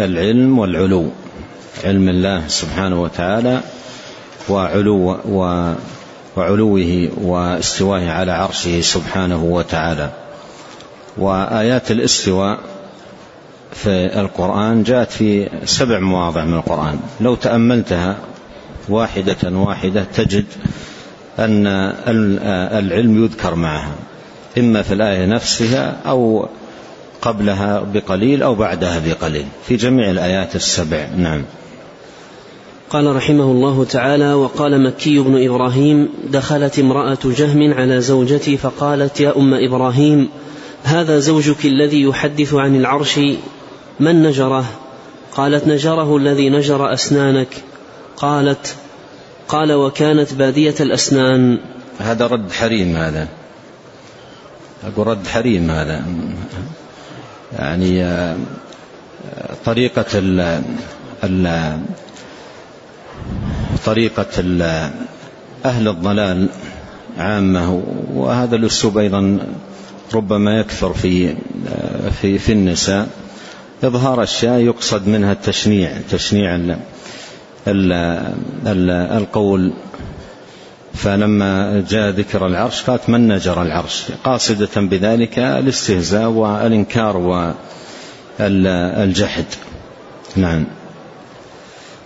العلم 0.00 0.58
والعلو 0.58 1.08
علم 1.84 2.08
الله 2.08 2.48
سبحانه 2.48 3.02
وتعالى 3.02 3.60
وعلو 4.48 5.16
وعلوه 6.36 7.08
واستوائه 7.22 8.10
على 8.10 8.32
عرشه 8.32 8.80
سبحانه 8.80 9.44
وتعالى 9.44 10.10
وايات 11.18 11.90
الاستواء 11.90 12.58
في 13.72 14.20
القرآن 14.20 14.82
جاءت 14.82 15.10
في 15.12 15.48
سبع 15.64 15.98
مواضع 15.98 16.44
من 16.44 16.54
القرآن 16.54 16.98
لو 17.20 17.34
تأملتها 17.34 18.16
واحدة 18.88 19.36
واحدة 19.44 20.02
تجد 20.14 20.44
أن 21.38 21.66
العلم 22.78 23.24
يذكر 23.24 23.54
معها 23.54 23.92
إما 24.58 24.82
في 24.82 24.94
الآية 24.94 25.26
نفسها 25.26 25.96
أو 26.06 26.48
قبلها 27.22 27.80
بقليل 27.94 28.42
أو 28.42 28.54
بعدها 28.54 29.02
بقليل 29.06 29.44
في 29.66 29.76
جميع 29.76 30.10
الآيات 30.10 30.56
السبع 30.56 31.06
نعم 31.16 31.42
قال 32.90 33.16
رحمه 33.16 33.44
الله 33.44 33.84
تعالى 33.84 34.32
وقال 34.34 34.82
مكي 34.82 35.18
بن 35.18 35.44
إبراهيم 35.46 36.08
دخلت 36.30 36.78
امرأة 36.78 37.18
جهم 37.24 37.72
على 37.74 38.00
زوجتي 38.00 38.56
فقالت 38.56 39.20
يا 39.20 39.36
أم 39.36 39.54
إبراهيم 39.54 40.28
هذا 40.84 41.18
زوجك 41.18 41.66
الذي 41.66 42.02
يحدث 42.02 42.54
عن 42.54 42.76
العرش 42.76 43.20
من 44.00 44.22
نجره 44.22 44.64
قالت 45.34 45.66
نجره 45.68 46.16
الذي 46.16 46.50
نجر 46.50 46.92
أسنانك 46.92 47.62
قالت 48.16 48.74
قال 49.48 49.72
وكانت 49.72 50.34
بادية 50.34 50.74
الأسنان 50.80 51.58
هذا 51.98 52.26
رد 52.26 52.52
حريم 52.52 52.96
هذا 52.96 53.28
أقول 54.84 55.06
رد 55.06 55.26
حريم 55.26 55.70
هذا 55.70 56.04
يعني 57.58 58.04
آه، 58.04 58.36
طريقة 59.64 60.04
ال 60.14 60.62
ال 61.24 61.80
طريقة 63.86 64.26
ال 64.38 64.62
أهل 65.64 65.88
الضلال 65.88 66.48
عامة 67.18 67.82
وهذا 68.14 68.56
الأسلوب 68.56 68.98
أيضا 68.98 69.38
ربما 70.14 70.60
يكثر 70.60 70.92
في 70.94 71.28
آه، 71.68 72.10
في 72.10 72.38
في 72.38 72.52
النساء 72.52 73.08
إظهار 73.84 74.22
الشاء 74.22 74.58
يقصد 74.60 75.08
منها 75.08 75.32
التشنيع 75.32 75.92
تشنيع 76.10 76.54
الـ 76.56 76.76
الـ 77.68 78.90
القول 79.18 79.72
فلما 80.94 81.84
جاء 81.88 82.10
ذكر 82.10 82.46
العرش 82.46 82.82
قالت 82.84 83.08
من 83.08 83.28
نجر 83.28 83.62
العرش 83.62 84.04
قاصدة 84.24 84.68
بذلك 84.76 85.38
الاستهزاء 85.38 86.28
والإنكار 86.28 87.16
والجحد 88.40 89.44
نعم 90.36 90.66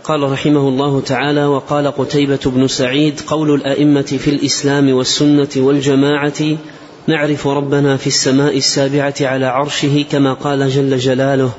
قال 0.05 0.23
رحمه 0.23 0.69
الله 0.69 1.01
تعالى 1.01 1.45
وقال 1.45 1.87
قتيبة 1.87 2.41
بن 2.47 2.69
سعيد 2.69 3.21
قول 3.27 3.55
الأئمة 3.55 4.03
في 4.03 4.31
الإسلام 4.31 4.91
والسنة 4.93 5.49
والجماعة 5.57 6.57
نعرف 7.07 7.47
ربنا 7.47 7.97
في 7.97 8.07
السماء 8.07 8.57
السابعة 8.57 9.15
على 9.21 9.47
عرشه 9.47 10.05
كما 10.11 10.33
قال 10.35 10.69
جل 10.69 10.99
جلاله 10.99 11.51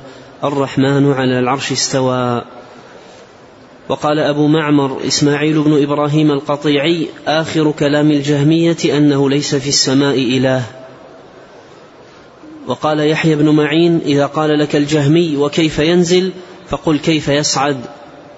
الرحمن 0.44 1.12
على 1.12 1.38
العرش 1.38 1.72
استوى 1.72 2.44
وقال 3.88 4.18
أبو 4.18 4.46
معمر 4.46 5.00
إسماعيل 5.06 5.62
بن 5.62 5.82
إبراهيم 5.82 6.30
القطيعي 6.30 7.06
آخر 7.26 7.70
كلام 7.70 8.10
الجهمية 8.10 8.76
أنه 8.84 9.30
ليس 9.30 9.54
في 9.54 9.68
السماء 9.68 10.18
إله 10.18 10.62
وقال 12.66 13.00
يحيى 13.08 13.36
بن 13.36 13.48
معين 13.48 14.00
إذا 14.06 14.26
قال 14.26 14.58
لك 14.58 14.76
الجهمي 14.76 15.36
وكيف 15.36 15.78
ينزل 15.78 16.32
فقل 16.68 16.98
كيف 16.98 17.28
يصعد 17.28 17.76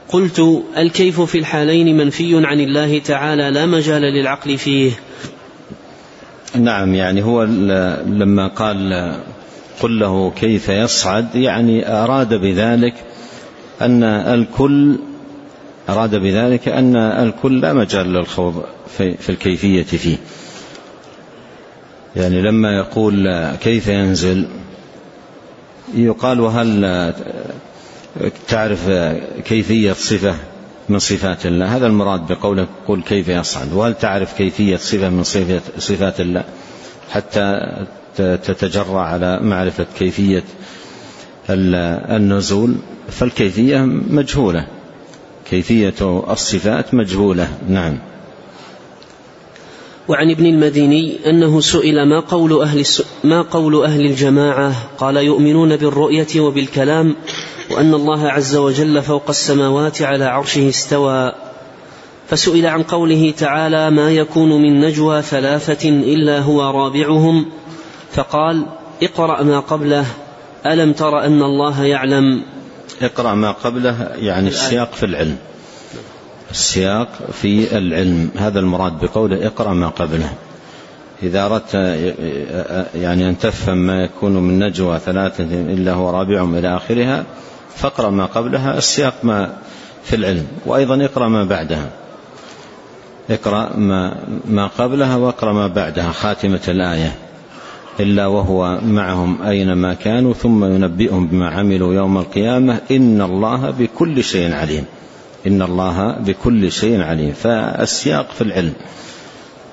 قلت 0.09 0.63
الكيف 0.79 1.21
في 1.21 1.39
الحالين 1.39 1.97
منفي 1.97 2.47
عن 2.47 2.61
الله 2.61 2.99
تعالى 2.99 3.51
لا 3.51 3.67
مجال 3.67 4.03
للعقل 4.03 4.59
فيه 4.59 4.91
نعم 6.59 6.95
يعني 6.95 7.23
هو 7.25 7.43
لما 8.07 8.47
قال 8.47 9.13
قل 9.83 9.99
له 9.99 10.31
كيف 10.31 10.69
يصعد 10.69 11.35
يعني 11.35 11.93
أراد 11.93 12.35
بذلك 12.35 12.95
أن 13.83 14.03
الكل 14.03 14.97
أراد 15.89 16.15
بذلك 16.15 16.69
أن 16.69 16.97
الكل 16.97 17.61
لا 17.61 17.73
مجال 17.73 18.07
للخوض 18.13 18.65
في, 18.99 19.15
الكيفية 19.29 19.83
فيه 19.83 20.17
يعني 22.17 22.43
لما 22.43 22.77
يقول 22.79 23.47
كيف 23.55 23.89
ينزل 23.89 24.47
يقال 25.95 26.41
وهل 26.41 27.13
تعرف 28.49 28.91
كيفية 29.45 29.93
صفة 29.93 30.35
من 30.89 30.99
صفات 30.99 31.47
الله 31.47 31.77
هذا 31.77 31.87
المراد 31.87 32.27
بقوله 32.33 32.67
قل 32.89 33.03
كيف 33.03 33.29
يصعد 33.29 33.73
وهل 33.73 33.95
تعرف 33.95 34.37
كيفية 34.39 34.77
صفة 34.77 35.09
من 35.11 35.23
صفة 35.23 35.61
صفات 35.79 36.21
الله 36.21 36.45
حتى 37.11 37.61
تتجرع 38.19 39.01
على 39.03 39.39
معرفة 39.43 39.87
كيفية 39.99 40.45
النزول 41.51 42.75
فالكيفية 43.09 43.79
مجهولة 44.11 44.67
كيفية 45.51 46.21
الصفات 46.33 46.95
مجهولة 46.95 47.49
نعم 47.69 47.99
وعن 50.09 50.31
ابن 50.31 50.47
المديني 50.47 51.31
أنه 51.31 51.61
سئل 51.61 52.09
ما 52.09 52.21
قول 52.21 52.61
أهل, 52.63 52.85
ما 53.25 53.43
قول 53.43 53.83
أهل 53.85 54.01
الجماعة 54.07 54.75
قال 54.99 55.17
يؤمنون 55.17 55.77
بالرؤية 55.77 56.27
وبالكلام 56.41 57.17
وان 57.71 57.95
الله 57.95 58.29
عز 58.31 58.57
وجل 58.57 59.03
فوق 59.03 59.23
السماوات 59.29 60.03
على 60.03 60.25
عرشه 60.25 60.69
استوى 60.69 61.33
فسئل 62.29 62.67
عن 62.67 62.83
قوله 62.83 63.31
تعالى 63.39 63.91
ما 63.91 64.11
يكون 64.11 64.49
من 64.49 64.81
نجوى 64.81 65.23
ثلاثه 65.23 65.89
الا 65.89 66.39
هو 66.39 66.63
رابعهم 66.63 67.47
فقال 68.13 68.67
اقرا 69.03 69.43
ما 69.43 69.61
قبله 69.61 70.07
الم 70.67 70.93
تر 70.93 71.21
ان 71.25 71.43
الله 71.43 71.85
يعلم 71.85 72.43
اقرا 73.03 73.35
ما 73.35 73.51
قبله 73.51 74.11
يعني 74.17 74.49
السياق 74.49 74.93
في 74.93 75.07
العلم 75.07 75.37
السياق 76.51 77.09
في 77.33 77.79
العلم 77.79 78.31
هذا 78.37 78.61
المراد 78.61 78.99
بقوله 79.05 79.47
اقرا 79.47 79.75
ما 79.75 79.89
قبله 79.89 80.33
إذا 81.23 81.47
أردت 81.47 81.75
آه، 81.75 81.97
آه، 82.09 82.15
آه، 82.53 82.87
يعني 82.99 83.29
أن 83.29 83.39
تفهم 83.39 83.77
ما 83.79 84.05
يكون 84.05 84.33
من 84.33 84.59
نجوى 84.59 84.99
ثلاثة 84.99 85.45
إلا 85.45 85.93
هو 85.93 86.11
رابعهم 86.11 86.55
إلى 86.55 86.77
آخرها 86.77 87.25
فاقرأ 87.77 88.11
ما 88.11 88.27
قبلها 88.27 88.79
السياق 88.79 89.15
ما 89.23 89.51
في 90.05 90.17
العلم 90.17 90.47
وأيضا 90.67 91.05
اقرأ 91.05 91.29
ما 91.29 91.45
بعدها 91.45 91.91
اقرأ 93.31 93.77
ما, 93.77 94.17
ما 94.49 94.67
قبلها 94.67 95.17
واقرأ 95.17 95.53
ما 95.53 95.67
بعدها 95.67 96.13
خاتمة 96.13 96.61
الآية 96.69 97.15
إلا 98.01 98.27
وهو 98.27 98.79
معهم 98.87 99.43
أينما 99.43 99.95
كانوا 99.95 100.33
ثم 100.35 100.65
ينبئهم 100.65 101.27
بما 101.27 101.51
عملوا 101.51 101.95
يوم 101.95 102.19
القيامة 102.19 102.81
إن 102.91 103.21
الله 103.23 103.71
بكل 103.71 104.25
شيء 104.25 104.53
عليم 104.55 104.85
إن 105.47 105.63
الله 105.63 106.13
بكل 106.21 106.73
شيء 106.73 107.01
عليم 107.01 107.33
فالسياق 107.33 108.31
في 108.31 108.41
العلم 108.41 108.73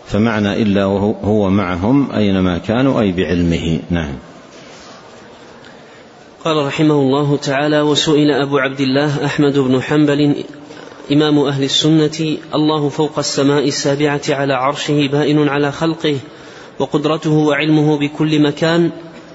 فمعنى 0.07 0.61
إلا 0.61 0.85
وهو 0.85 1.49
معهم 1.49 2.11
أينما 2.11 2.57
كانوا 2.57 3.01
أي 3.01 3.11
بعلمه 3.11 3.79
نعم 3.89 4.13
قال 6.43 6.65
رحمه 6.65 6.93
الله 6.93 7.37
تعالى 7.37 7.81
وسئل 7.81 8.31
أبو 8.31 8.57
عبد 8.57 8.79
الله 8.79 9.25
أحمد 9.25 9.59
بن 9.59 9.81
حنبل 9.81 10.43
إمام 11.11 11.39
أهل 11.39 11.63
السنة 11.63 12.27
الله 12.55 12.89
فوق 12.89 13.19
السماء 13.19 13.67
السابعة 13.67 14.21
على 14.29 14.53
عرشه 14.53 15.07
بائن 15.11 15.47
على 15.49 15.71
خلقه 15.71 16.15
وقدرته 16.79 17.31
وعلمه 17.33 17.97
بكل 17.97 18.41
مكان 18.41 18.91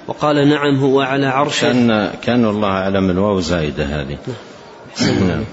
وقال 0.06 0.48
نعم 0.48 0.76
هو 0.78 1.00
على 1.00 1.26
عرشه 1.26 1.62
كان, 1.72 2.10
كان 2.22 2.44
الله 2.44 2.68
أعلم 2.68 3.10
الواو 3.10 3.40
زائدة 3.40 3.84
هذه 3.84 4.18
نعم 5.00 5.44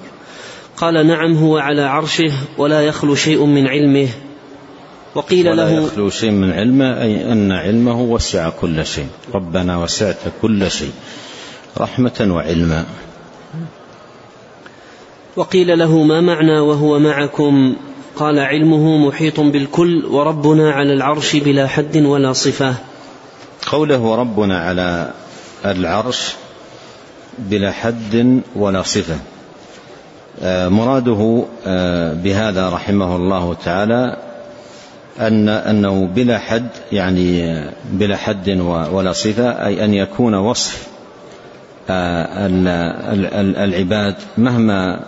قال 0.78 1.08
نعم 1.08 1.38
هو 1.38 1.58
على 1.58 1.82
عرشه 1.82 2.32
ولا 2.58 2.82
يخلو 2.82 3.16
شيء 3.16 3.46
من 3.46 3.68
علمه 3.68 4.08
وقيل 5.16 5.50
ولا 5.50 5.62
له 5.62 5.70
يخلو 5.70 6.10
شيء 6.10 6.32
من 6.32 6.52
علمه 6.54 7.02
أي 7.02 7.32
أن 7.32 7.52
علمه 7.52 8.02
وسع 8.02 8.50
كل 8.50 8.86
شيء 8.86 9.08
ربنا 9.34 9.78
وسعت 9.78 10.18
كل 10.42 10.72
شيء 10.72 10.92
رحمة 11.78 12.28
وعلما 12.30 12.86
وقيل 15.36 15.80
له 15.80 16.04
ما 16.04 16.22
معنى 16.22 16.60
وهو 16.60 17.00
معكم 17.00 17.76
قال 18.18 18.40
علمه 18.40 18.98
محيط 19.08 19.40
بالكل 19.40 20.06
وربنا 20.06 20.72
على 20.72 20.94
العرش 20.94 21.36
بلا 21.36 21.68
حد 21.68 21.98
ولا 21.98 22.34
صفة 22.34 22.76
قوله 23.66 24.16
ربنا 24.16 24.60
على 24.60 25.12
العرش 25.66 26.36
بلا 27.40 27.72
حد 27.72 28.42
ولا 28.56 28.82
صفة 28.82 29.16
آه، 30.42 30.70
مراده 30.70 31.46
آه، 31.68 32.14
بهذا 32.14 32.70
رحمه 32.70 33.16
الله 33.16 33.54
تعالى 33.66 34.18
أن 35.20 35.50
أنه 35.50 36.06
بلا 36.16 36.38
حد 36.40 36.68
يعني 36.92 37.44
آه، 37.52 37.74
بلا 37.92 38.18
حد 38.18 38.50
ولا 38.92 39.12
صفة 39.12 39.50
أي 39.66 39.86
أن 39.86 39.94
يكون 39.94 40.36
وصف 40.36 40.88
العباد 43.64 44.16
مهما 44.38 45.00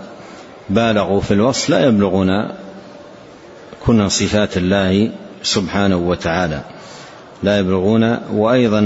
بالغوا 0.69 1.21
في 1.21 1.33
الوصف 1.33 1.69
لا 1.69 1.85
يبلغون 1.87 2.29
كنا 3.85 4.07
صفات 4.07 4.57
الله 4.57 5.09
سبحانه 5.43 5.97
وتعالى 5.97 6.61
لا 7.43 7.59
يبلغون 7.59 8.17
وايضا 8.33 8.79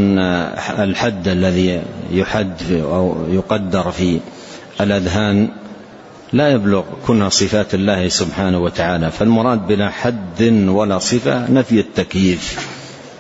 الحد 0.80 1.28
الذي 1.28 1.82
يحد 2.12 2.54
او 2.72 3.18
يقدر 3.30 3.92
في 3.92 4.20
الاذهان 4.82 5.50
لا 6.34 6.50
يبلغ 6.50 6.84
كنا 7.08 7.30
صفات 7.30 7.74
الله 7.74 8.08
سبحانه 8.08 8.60
وتعالى 8.60 9.12
فالمراد 9.12 9.68
بلا 9.68 9.90
حد 9.90 10.66
ولا 10.68 10.98
صفه 11.00 11.52
نفي 11.52 11.80
التكييف 11.80 12.68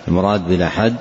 المراد 0.08 0.48
بلا 0.48 0.70
حد 0.70 0.98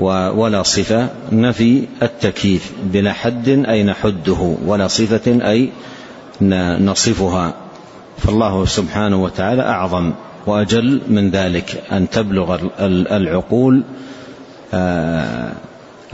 ولا 0.00 0.62
صفة 0.62 1.08
نفي 1.32 1.82
التكييف 2.02 2.72
بلا 2.84 3.12
حد 3.12 3.48
أي 3.48 3.82
نحده 3.84 4.56
ولا 4.66 4.86
صفة 4.86 5.48
أي 5.50 5.70
نصفها 6.80 7.54
فالله 8.18 8.64
سبحانه 8.64 9.22
وتعالى 9.22 9.62
أعظم 9.62 10.12
وأجل 10.46 11.00
من 11.08 11.30
ذلك 11.30 11.82
أن 11.92 12.10
تبلغ 12.10 12.58
العقول 13.10 13.82
آه، 14.74 15.52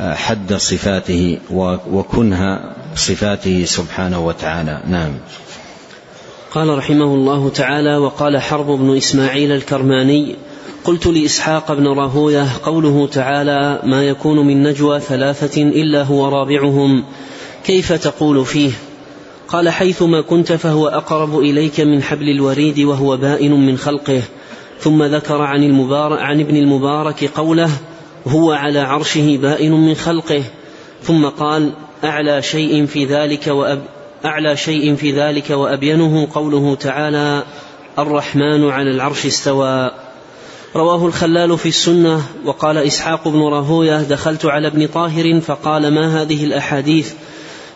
آه، 0.01 0.15
حد 0.15 0.55
صفاته 0.55 1.39
وكنه 1.93 2.61
صفاته 2.95 3.65
سبحانه 3.65 4.27
وتعالى 4.27 4.81
نعم 4.87 5.11
قال 6.51 6.79
رحمه 6.79 7.05
الله 7.05 7.49
تعالى 7.51 7.97
وقال 7.97 8.39
حرب 8.43 8.67
بن 8.67 8.97
إسماعيل 8.97 9.53
الكرماني 9.53 10.35
قلت 10.85 11.07
لإسحاق 11.07 11.73
بن 11.73 11.89
راهوية 11.89 12.47
قوله 12.63 13.07
تعالى 13.07 13.81
ما 13.85 14.05
يكون 14.05 14.47
من 14.47 14.63
نجوى 14.63 15.01
ثلاثة 15.01 15.63
إلا 15.63 16.03
هو 16.03 16.29
رابعهم 16.29 17.05
كيف 17.65 17.93
تقول 17.93 18.45
فيه 18.47 18.71
قال 19.49 19.69
حيثما 19.69 20.21
كنت 20.21 20.53
فهو 20.53 20.89
أقرب 20.89 21.39
إليك 21.39 21.81
من 21.81 22.03
حبل 22.03 22.29
الوريد 22.29 22.79
وهو 22.81 23.17
بائن 23.17 23.53
من 23.67 23.77
خلقه 23.79 24.23
ثم 24.79 25.03
ذكر 25.03 25.43
عن, 25.43 25.63
المبارك 25.65 26.19
عن 26.19 26.41
ابن 26.41 26.57
المبارك 26.57 27.25
قوله 27.25 27.71
هو 28.27 28.53
على 28.53 28.79
عرشه 28.81 29.37
بائن 29.43 29.73
من 29.73 29.95
خلقه 29.95 30.43
ثم 31.03 31.27
قال 31.27 31.71
أعلى 32.05 32.43
شيء 32.43 32.87
في 32.87 33.05
ذلك 33.05 33.47
وأب 33.47 33.83
أعلى 34.25 34.57
شيء 34.57 34.95
في 34.95 35.13
ذلك 35.13 35.51
وأبينه 35.51 36.29
قوله 36.35 36.75
تعالى 36.75 37.43
الرحمن 37.99 38.71
على 38.71 38.91
العرش 38.91 39.27
استوى 39.27 39.91
رواه 40.77 41.07
الخلال 41.07 41.59
في 41.59 41.69
السنة 41.69 42.23
وقال 42.45 42.79
إسحاق 42.79 43.29
بن 43.29 43.39
راهوية 43.41 44.03
دخلت 44.03 44.47
على 44.47 44.67
ابن 44.69 44.87
طاهر 44.87 45.41
فقال 45.41 45.95
ما 45.95 46.23
هذه 46.23 46.45
الأحاديث 46.45 47.13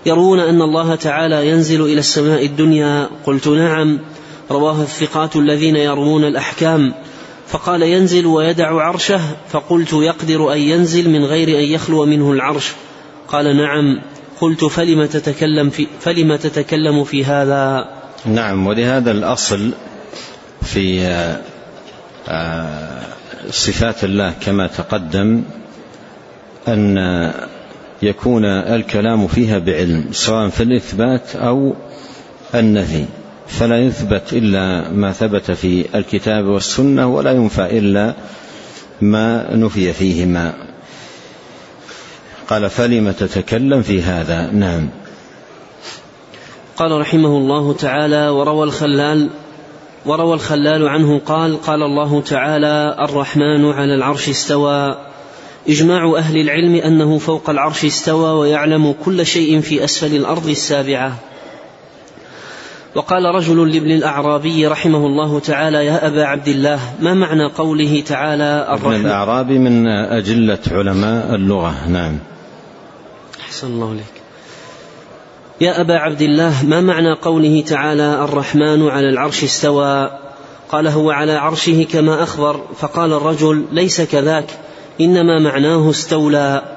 يرون 0.06 0.40
أن 0.40 0.62
الله 0.62 0.94
تعالى 0.94 1.48
ينزل 1.48 1.82
إلى 1.82 1.98
السماء 1.98 2.46
الدنيا 2.46 3.08
قلت 3.26 3.48
نعم 3.48 3.98
رواه 4.50 4.82
الثقات 4.82 5.36
الذين 5.36 5.76
يرمون 5.76 6.24
الأحكام 6.24 6.94
فقال 7.48 7.82
ينزل 7.82 8.26
ويدع 8.26 8.80
عرشه 8.82 9.20
فقلت 9.50 9.92
يقدر 9.92 10.52
أن 10.52 10.58
ينزل 10.58 11.10
من 11.10 11.24
غير 11.24 11.48
أن 11.48 11.64
يخلو 11.64 12.06
منه 12.06 12.32
العرش 12.32 12.72
قال 13.28 13.56
نعم 13.56 14.00
قلت 14.40 14.64
فلم 14.64 15.04
تتكلم 15.04 15.70
في, 15.70 15.86
فلم 16.00 16.36
تتكلم 16.36 17.04
في 17.04 17.24
هذا 17.24 17.88
نعم 18.26 18.66
ولهذا 18.66 19.10
الأصل 19.10 19.70
في 20.62 21.08
آه، 22.28 23.04
صفات 23.50 24.04
الله 24.04 24.34
كما 24.40 24.66
تقدم 24.66 25.42
أن 26.68 26.96
يكون 28.02 28.44
الكلام 28.44 29.26
فيها 29.26 29.58
بعلم 29.58 30.08
سواء 30.12 30.48
في 30.48 30.62
الإثبات 30.62 31.36
أو 31.36 31.74
النفي 32.54 33.04
فلا 33.48 33.78
يثبت 33.78 34.32
إلا 34.32 34.88
ما 34.90 35.12
ثبت 35.12 35.50
في 35.50 35.84
الكتاب 35.98 36.44
والسنة 36.44 37.06
ولا 37.06 37.30
ينفى 37.30 37.78
إلا 37.78 38.14
ما 39.00 39.56
نفي 39.56 39.92
فيهما 39.92 40.52
قال 42.48 42.70
فلم 42.70 43.10
تتكلم 43.10 43.82
في 43.82 44.02
هذا 44.02 44.50
نعم 44.52 44.88
قال 46.76 47.00
رحمه 47.00 47.28
الله 47.28 47.72
تعالى 47.74 48.28
وروى 48.28 48.64
الخلال 48.64 49.30
وروى 50.06 50.34
الخلال 50.34 50.88
عنه 50.88 51.18
قال 51.18 51.62
قال 51.62 51.82
الله 51.82 52.20
تعالى 52.20 52.96
الرحمن 53.04 53.64
على 53.72 53.94
العرش 53.94 54.28
استوى 54.28 54.96
اجماع 55.68 56.14
اهل 56.18 56.36
العلم 56.38 56.74
انه 56.74 57.18
فوق 57.18 57.50
العرش 57.50 57.84
استوى 57.84 58.30
ويعلم 58.30 58.94
كل 59.04 59.26
شيء 59.26 59.60
في 59.60 59.84
اسفل 59.84 60.16
الارض 60.16 60.48
السابعه 60.48 61.16
وقال 62.94 63.24
رجل 63.34 63.70
لابن 63.70 63.90
الاعرابي 63.90 64.66
رحمه 64.66 65.06
الله 65.06 65.40
تعالى 65.40 65.86
يا 65.86 66.06
ابا 66.06 66.24
عبد 66.24 66.48
الله 66.48 66.80
ما 67.00 67.14
معنى 67.14 67.46
قوله 67.46 68.00
تعالى 68.06 68.66
الرحمن 68.68 68.94
ابن 68.94 69.06
الاعرابي 69.06 69.58
من 69.58 69.86
اجله 69.88 70.58
علماء 70.70 71.34
اللغه 71.34 71.88
نعم 71.88 72.18
احسن 73.44 73.66
الله 73.66 73.92
اليك 73.92 74.23
يا 75.60 75.80
ابا 75.80 75.94
عبد 75.94 76.22
الله 76.22 76.62
ما 76.64 76.80
معنى 76.80 77.12
قوله 77.12 77.60
تعالى 77.66 78.14
الرحمن 78.24 78.88
على 78.88 79.08
العرش 79.08 79.44
استوى 79.44 80.10
قال 80.70 80.86
هو 80.88 81.10
على 81.10 81.32
عرشه 81.32 81.86
كما 81.92 82.22
اخبر 82.22 82.60
فقال 82.78 83.12
الرجل 83.12 83.64
ليس 83.72 84.00
كذاك 84.00 84.58
انما 85.00 85.38
معناه 85.38 85.90
استولى 85.90 86.76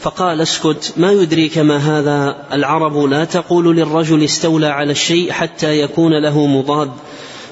فقال 0.00 0.40
اسكت 0.40 0.92
ما 0.96 1.12
يدريك 1.12 1.58
ما 1.58 1.76
هذا 1.76 2.36
العرب 2.52 2.96
لا 2.96 3.24
تقول 3.24 3.76
للرجل 3.76 4.24
استولى 4.24 4.66
على 4.66 4.92
الشيء 4.92 5.32
حتى 5.32 5.80
يكون 5.80 6.22
له 6.22 6.46
مضاد 6.46 6.90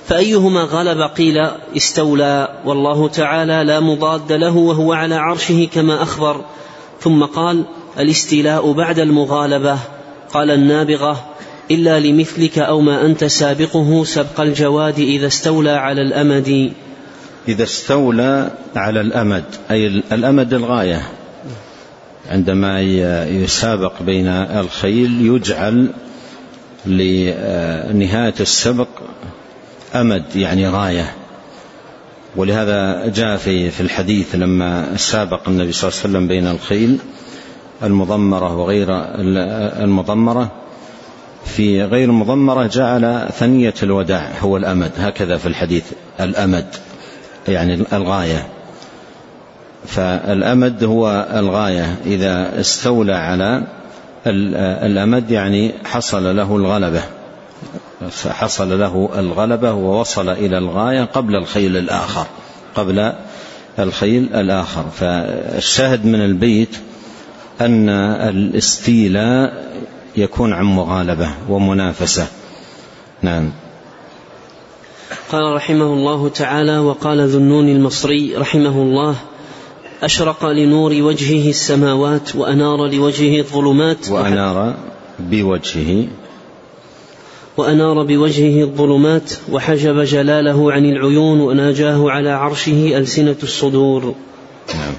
فأيهما 0.08 0.60
غلب 0.60 1.00
قيل 1.10 1.36
استولى 1.76 2.58
والله 2.64 3.08
تعالى 3.08 3.64
لا 3.64 3.80
مضاد 3.80 4.32
له 4.32 4.56
وهو 4.56 4.92
على 4.92 5.14
عرشه 5.14 5.68
كما 5.74 6.02
أخبر 6.02 6.40
ثم 7.00 7.24
قال 7.24 7.64
الاستيلاء 8.00 8.72
بعد 8.72 8.98
المغالبة 8.98 9.78
قال 10.32 10.50
النابغة 10.50 11.26
إلا 11.70 12.00
لمثلك 12.00 12.58
أو 12.58 12.80
ما 12.80 13.06
أنت 13.06 13.24
سابقه 13.24 14.04
سبق 14.04 14.40
الجواد 14.40 14.98
إذا 14.98 15.26
استولى 15.26 15.70
على 15.70 16.02
الأمد 16.02 16.72
إذا 17.48 17.62
استولى 17.64 18.50
على 18.76 19.00
الأمد 19.00 19.44
أي 19.70 19.86
الأمد 19.86 20.54
الغاية 20.54 21.02
عندما 22.30 22.80
يسابق 23.30 24.02
بين 24.02 24.26
الخيل 24.28 25.20
يجعل 25.26 25.86
لنهاية 26.86 28.34
السبق 28.40 28.88
أمد 29.94 30.36
يعني 30.36 30.68
غاية 30.68 31.14
ولهذا 32.36 33.06
جاء 33.08 33.36
في 33.36 33.70
في 33.70 33.80
الحديث 33.80 34.34
لما 34.34 34.96
سابق 34.96 35.48
النبي 35.48 35.72
صلى 35.72 35.90
الله 35.90 36.00
عليه 36.00 36.10
وسلم 36.10 36.28
بين 36.28 36.46
الخيل 36.46 36.98
المضمرة 37.82 38.56
وغير 38.56 38.86
المضمرة 39.82 40.48
في 41.44 41.82
غير 41.84 42.08
المضمرة 42.08 42.66
جعل 42.66 43.28
ثنية 43.38 43.74
الوداع 43.82 44.28
هو 44.40 44.56
الأمد 44.56 44.92
هكذا 44.98 45.36
في 45.36 45.46
الحديث 45.46 45.84
الأمد 46.20 46.66
يعني 47.48 47.78
الغاية 47.92 48.46
فالأمد 49.86 50.84
هو 50.84 51.26
الغاية 51.34 51.96
إذا 52.06 52.60
استولى 52.60 53.14
على 53.14 53.62
الأمد 54.86 55.30
يعني 55.30 55.72
حصل 55.84 56.36
له 56.36 56.56
الغلبة 56.56 57.00
فحصل 58.10 58.78
له 58.80 59.10
الغلبة 59.18 59.72
ووصل 59.72 60.28
إلى 60.28 60.58
الغاية 60.58 61.04
قبل 61.04 61.34
الخيل 61.34 61.76
الآخر 61.76 62.26
قبل 62.74 63.12
الخيل 63.78 64.28
الآخر 64.34 64.84
فالشاهد 64.96 66.04
من 66.06 66.20
البيت 66.20 66.76
أن 67.60 67.88
الاستيلاء 67.88 69.64
يكون 70.16 70.52
عن 70.52 70.64
مغالبة 70.64 71.30
ومنافسة 71.48 72.26
نعم 73.22 73.50
قال 75.32 75.54
رحمه 75.56 75.84
الله 75.92 76.28
تعالى 76.28 76.78
وقال 76.78 77.28
ذو 77.28 77.38
النون 77.38 77.68
المصري 77.68 78.36
رحمه 78.36 78.82
الله 78.82 79.14
أشرق 80.02 80.46
لنور 80.46 80.92
وجهه 81.02 81.50
السماوات 81.50 82.36
وأنار 82.36 82.86
لوجهه 82.94 83.38
الظلمات 83.40 84.10
وأنار 84.10 84.74
بوجهه 85.18 86.06
وأنار 87.56 88.02
بوجهه 88.02 88.64
الظلمات 88.64 89.32
وحجب 89.52 90.00
جلاله 90.00 90.72
عن 90.72 90.84
العيون 90.84 91.40
وناجاه 91.40 92.10
على 92.10 92.30
عرشه 92.30 92.98
ألسنة 92.98 93.36
الصدور 93.42 94.14
نعم. 94.74 94.92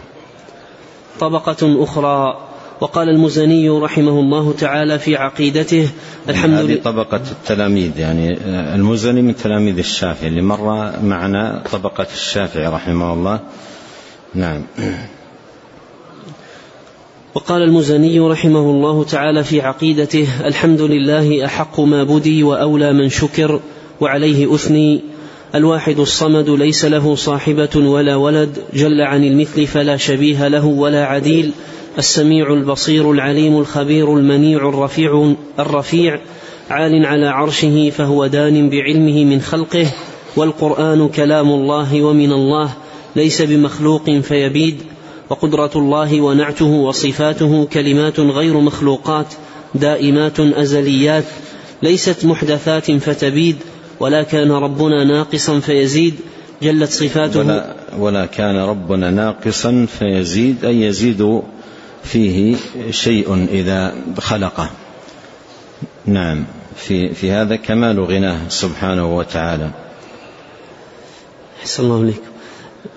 طبقة 1.19 1.83
أخرى 1.83 2.46
وقال 2.81 3.09
المزني 3.09 3.69
رحمه 3.69 4.19
الله 4.19 4.53
تعالى 4.53 4.99
في 4.99 5.15
عقيدته 5.15 5.75
يعني 5.75 5.89
الحمد 6.29 6.59
لله 6.59 6.73
هذه 6.73 6.81
طبقة 6.83 7.21
التلاميذ 7.31 7.99
يعني 7.99 8.33
آه، 8.37 8.75
المزني 8.75 9.21
من 9.21 9.35
تلاميذ 9.35 9.77
الشافعي 9.77 10.27
اللي 10.29 10.41
مر 10.41 10.91
معنا 11.03 11.63
طبقة 11.71 12.07
الشافعي 12.13 12.67
رحمه 12.67 13.13
الله 13.13 13.39
نعم 14.35 14.61
وقال 17.35 17.61
المزني 17.63 18.19
رحمه 18.19 18.59
الله 18.59 19.03
تعالى 19.03 19.43
في 19.43 19.61
عقيدته 19.61 20.27
الحمد 20.45 20.81
لله 20.81 21.45
أحق 21.45 21.79
ما 21.79 22.03
بدي 22.03 22.43
وأولى 22.43 22.93
من 22.93 23.09
شكر 23.09 23.59
وعليه 24.01 24.55
أثني 24.55 25.01
الواحد 25.55 25.99
الصمد 25.99 26.49
ليس 26.49 26.85
له 26.85 27.15
صاحبة 27.15 27.69
ولا 27.75 28.15
ولد 28.15 28.57
جل 28.73 29.01
عن 29.01 29.23
المثل 29.23 29.67
فلا 29.67 29.97
شبيه 29.97 30.47
له 30.47 30.65
ولا 30.65 31.05
عديل 31.05 31.51
السميع 31.97 32.53
البصير 32.53 33.12
العليم 33.12 33.57
الخبير 33.60 34.17
المنيع 34.17 34.69
الرفيع 34.69 35.33
الرفيع 35.60 36.19
عال 36.69 37.05
على 37.05 37.27
عرشه 37.27 37.89
فهو 37.95 38.27
دان 38.27 38.69
بعلمه 38.69 39.25
من 39.25 39.41
خلقه 39.41 39.88
والقرآن 40.36 41.07
كلام 41.10 41.49
الله 41.49 42.01
ومن 42.03 42.31
الله 42.31 42.73
ليس 43.15 43.41
بمخلوق 43.41 44.10
فيبيد 44.10 44.77
وقدرة 45.29 45.71
الله 45.75 46.21
ونعته 46.21 46.65
وصفاته 46.65 47.65
كلمات 47.65 48.19
غير 48.19 48.53
مخلوقات 48.60 49.33
دائمات 49.75 50.39
أزليات 50.39 51.25
ليست 51.83 52.25
محدثات 52.25 52.91
فتبيد 52.91 53.55
ولا 53.99 54.23
كان 54.23 54.51
ربنا 54.51 55.03
ناقصا 55.03 55.60
فيزيد 55.60 56.13
جلت 56.63 56.89
صفاته 56.89 57.39
ولا, 57.39 57.75
ولا 57.99 58.25
كان 58.25 58.55
ربنا 58.55 59.12
ناقصا 59.12 59.86
فيزيد 59.99 60.65
أي 60.65 60.81
يزيد 60.81 61.41
فيه 62.07 62.55
شيء 62.89 63.45
إذا 63.51 63.95
خلقه 64.19 64.69
نعم 66.05 66.45
في, 66.75 67.13
في 67.13 67.31
هذا 67.31 67.55
كمال 67.55 67.99
غناه 67.99 68.39
سبحانه 68.49 69.17
وتعالى 69.17 69.69
أحسن 71.61 71.83
الله 71.83 71.99
عليكم 72.01 72.21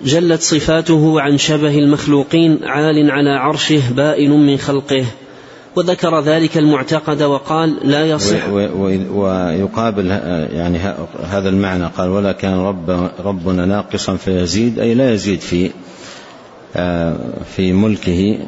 جلت 0.04 0.40
صفاته 0.42 1.20
عن 1.20 1.38
شبه 1.38 1.74
المخلوقين 1.78 2.58
عال 2.64 3.10
على 3.10 3.30
عرشه 3.38 3.82
بائن 3.92 4.30
من 4.30 4.56
خلقه 4.56 5.04
وذكر 5.76 6.20
ذلك 6.20 6.58
المعتقد 6.58 7.22
وقال 7.22 7.76
لا 7.90 8.06
يصح 8.10 8.48
ويقابل 8.48 10.06
يعني 10.52 10.78
هذا 11.30 11.48
المعنى 11.48 11.84
قال 11.86 12.08
ولا 12.08 12.32
كان 12.32 12.58
رب 12.58 13.10
ربنا 13.24 13.66
ناقصا 13.66 14.16
فيزيد 14.16 14.78
أي 14.78 14.94
لا 14.94 15.12
يزيد 15.14 15.40
في 15.40 15.70
آه، 16.76 17.16
في 17.56 17.72
ملكه 17.72 18.38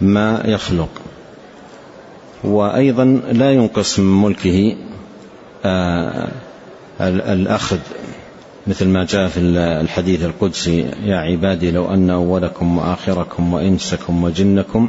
ما 0.00 0.42
يخلق 0.44 0.88
وأيضا 2.44 3.04
لا 3.32 3.52
ينقص 3.52 3.98
من 3.98 4.22
ملكه 4.22 4.76
آه، 5.64 6.28
الأخذ 7.00 7.78
مثل 8.66 8.86
ما 8.88 9.04
جاء 9.04 9.28
في 9.28 9.40
الحديث 9.56 10.24
القدسي 10.24 10.86
يا 11.04 11.16
عبادي 11.16 11.70
لو 11.70 11.94
أن 11.94 12.10
أولكم 12.10 12.78
وآخركم 12.78 13.54
وإنسكم 13.54 14.24
وجنكم 14.24 14.88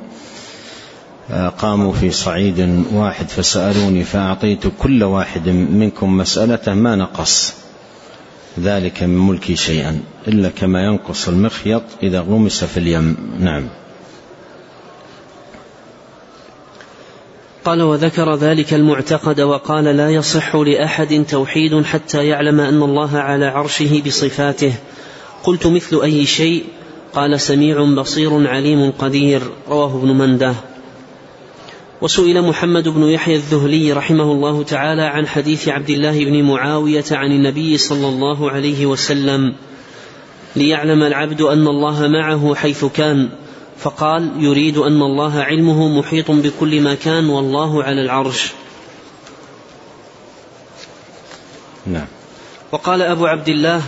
آه، 1.32 1.50
قاموا 1.50 1.94
في 1.94 2.12
صعيد 2.12 2.84
واحد 2.94 3.30
فسألوني 3.30 4.04
فأعطيت 4.04 4.64
كل 4.80 5.04
واحد 5.04 5.50
منكم 5.50 6.18
مسألته 6.18 6.74
ما 6.74 6.96
نقص 6.96 7.54
ذلك 8.60 9.04
من 9.04 9.18
ملكي 9.28 9.56
شيئا 9.56 10.00
إلا 10.28 10.50
كما 10.50 10.84
ينقص 10.84 11.28
المخيط 11.28 11.84
إذا 12.04 12.20
غمس 12.22 12.64
في 12.64 12.78
اليم 12.78 13.18
نعم 13.40 13.68
قال 17.66 17.82
وذكر 17.82 18.36
ذلك 18.36 18.74
المعتقد 18.74 19.42
وقال 19.42 19.84
لا 19.84 20.10
يصح 20.10 20.56
لأحد 20.56 21.26
توحيد 21.30 21.84
حتى 21.86 22.28
يعلم 22.28 22.60
أن 22.60 22.84
الله 22.84 23.18
على 23.18 23.46
عرشه 23.46 24.02
بصفاته 24.06 24.74
قلت 25.44 25.68
مثل 25.68 26.02
أي 26.04 26.26
شيء 26.26 26.64
قال 27.14 27.40
سميع 27.42 27.84
بصير 27.84 28.48
عليم 28.48 28.92
قدير 28.92 29.42
رواه 29.70 29.96
ابن 29.98 30.08
منده 30.08 30.54
وسئل 32.02 32.42
محمد 32.42 32.88
بن 32.88 33.04
يحيى 33.04 33.36
الذهلي 33.36 33.94
رحمه 33.94 34.24
الله 34.32 34.64
تعالى 34.64 35.02
عن 35.02 35.28
حديث 35.28 35.68
عبد 35.68 35.90
الله 35.90 36.26
بن 36.26 36.44
معاوية 36.44 37.04
عن 37.12 37.32
النبي 37.32 37.78
صلى 37.78 38.08
الله 38.08 38.52
عليه 38.52 38.86
وسلم 38.86 39.54
ليعلم 40.56 41.04
العبد 41.04 41.42
أن 41.42 41.68
الله 41.68 42.08
معه 42.08 42.56
حيث 42.56 42.86
كان 42.86 43.30
فقال 43.82 44.32
يريد 44.40 44.78
ان 44.78 45.02
الله 45.02 45.42
علمه 45.44 45.88
محيط 46.00 46.32
بكل 46.32 46.82
ما 46.82 46.96
كان 46.96 47.30
والله 47.30 47.84
على 47.84 48.02
العرش 48.02 48.52
نعم 51.88 52.06
وقال 52.72 53.02
ابو 53.02 53.26
عبد 53.26 53.50
الله 53.50 53.82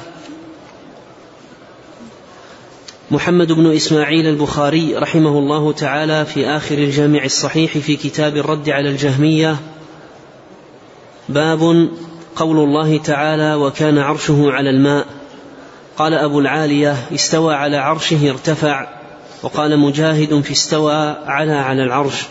محمد 3.12 3.52
بن 3.52 3.72
اسماعيل 3.76 4.28
البخاري 4.28 4.96
رحمه 4.96 5.38
الله 5.40 5.72
تعالى 5.72 6.26
في 6.26 6.46
اخر 6.48 6.78
الجامع 6.78 7.24
الصحيح 7.24 7.78
في 7.78 7.96
كتاب 7.96 8.38
الرد 8.38 8.70
على 8.70 8.90
الجهميه 8.90 9.58
باب 11.30 11.90
قول 12.36 12.58
الله 12.60 12.98
تعالى 12.98 13.56
وكان 13.56 13.98
عرشه 13.98 14.52
على 14.52 14.70
الماء 14.70 15.06
قال 15.98 16.14
ابو 16.14 16.40
العاليه 16.40 16.96
استوى 17.16 17.54
على 17.54 17.78
عرشه 17.78 18.30
ارتفع 18.30 19.03
وقال 19.44 19.80
مجاهد 19.80 20.42
في 20.42 20.52
استوى 20.52 20.94
على 21.26 21.52
على 21.54 21.84
العرش 21.84 22.24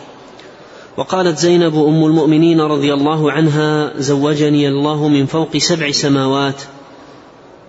وقالت 0.96 1.38
زينب 1.38 1.75
ام 1.79 2.05
المؤمنين 2.05 2.61
رضي 2.61 2.94
الله 2.94 3.33
عنها 3.33 3.92
زوجني 3.98 4.68
الله 4.68 5.09
من 5.09 5.27
فوق 5.27 5.57
سبع 5.57 5.90
سماوات 5.90 6.62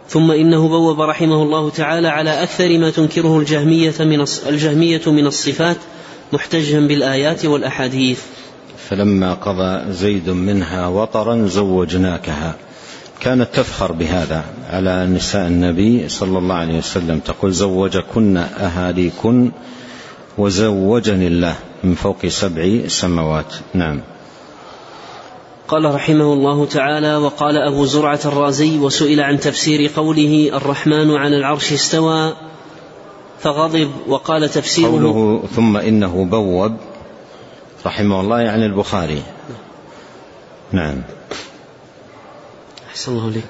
ثم 0.09 0.31
انه 0.31 0.67
بوب 0.67 1.01
رحمه 1.01 1.41
الله 1.43 1.69
تعالى 1.69 2.07
على 2.07 2.43
اكثر 2.43 2.77
ما 2.77 2.89
تنكره 2.89 3.39
الجهميه 3.39 3.93
من 3.99 4.23
الجهميه 4.47 5.01
من 5.07 5.27
الصفات 5.27 5.77
محتجا 6.33 6.79
بالايات 6.79 7.45
والاحاديث 7.45 8.21
فلما 8.89 9.33
قضى 9.33 9.93
زيد 9.93 10.29
منها 10.29 10.87
وطرا 10.87 11.45
زوجناكها 11.47 12.55
كانت 13.23 13.55
تفخر 13.55 13.91
بهذا 13.91 14.43
على 14.69 15.05
نساء 15.05 15.47
النبي 15.47 16.09
صلى 16.09 16.37
الله 16.37 16.55
عليه 16.55 16.77
وسلم 16.77 17.19
تقول 17.19 17.51
زوجكن 17.51 18.37
أهاليكن 18.37 19.51
وزوجني 20.37 21.27
الله 21.27 21.55
من 21.83 21.93
فوق 21.95 22.25
سبع 22.27 22.87
سماوات 22.87 23.53
نعم 23.73 24.01
قال 25.67 25.95
رحمه 25.95 26.33
الله 26.33 26.65
تعالى 26.65 27.15
وقال 27.17 27.57
أبو 27.57 27.85
زرعة 27.85 28.19
الرازي 28.25 28.77
وسئل 28.79 29.19
عن 29.19 29.39
تفسير 29.39 29.91
قوله 29.95 30.51
الرحمن 30.53 31.11
على 31.11 31.37
العرش 31.37 31.73
استوى 31.73 32.33
فغضب 33.39 33.91
وقال 34.07 34.49
تفسيره 34.49 34.87
قوله 34.87 35.43
ثم 35.55 35.77
إنه 35.77 36.25
بوب 36.25 36.75
رحمه 37.85 38.21
الله 38.21 38.41
يعني 38.41 38.65
البخاري 38.65 39.21
نعم 40.71 40.95
أحسن 42.93 43.11
الله 43.11 43.29
لي. 43.29 43.41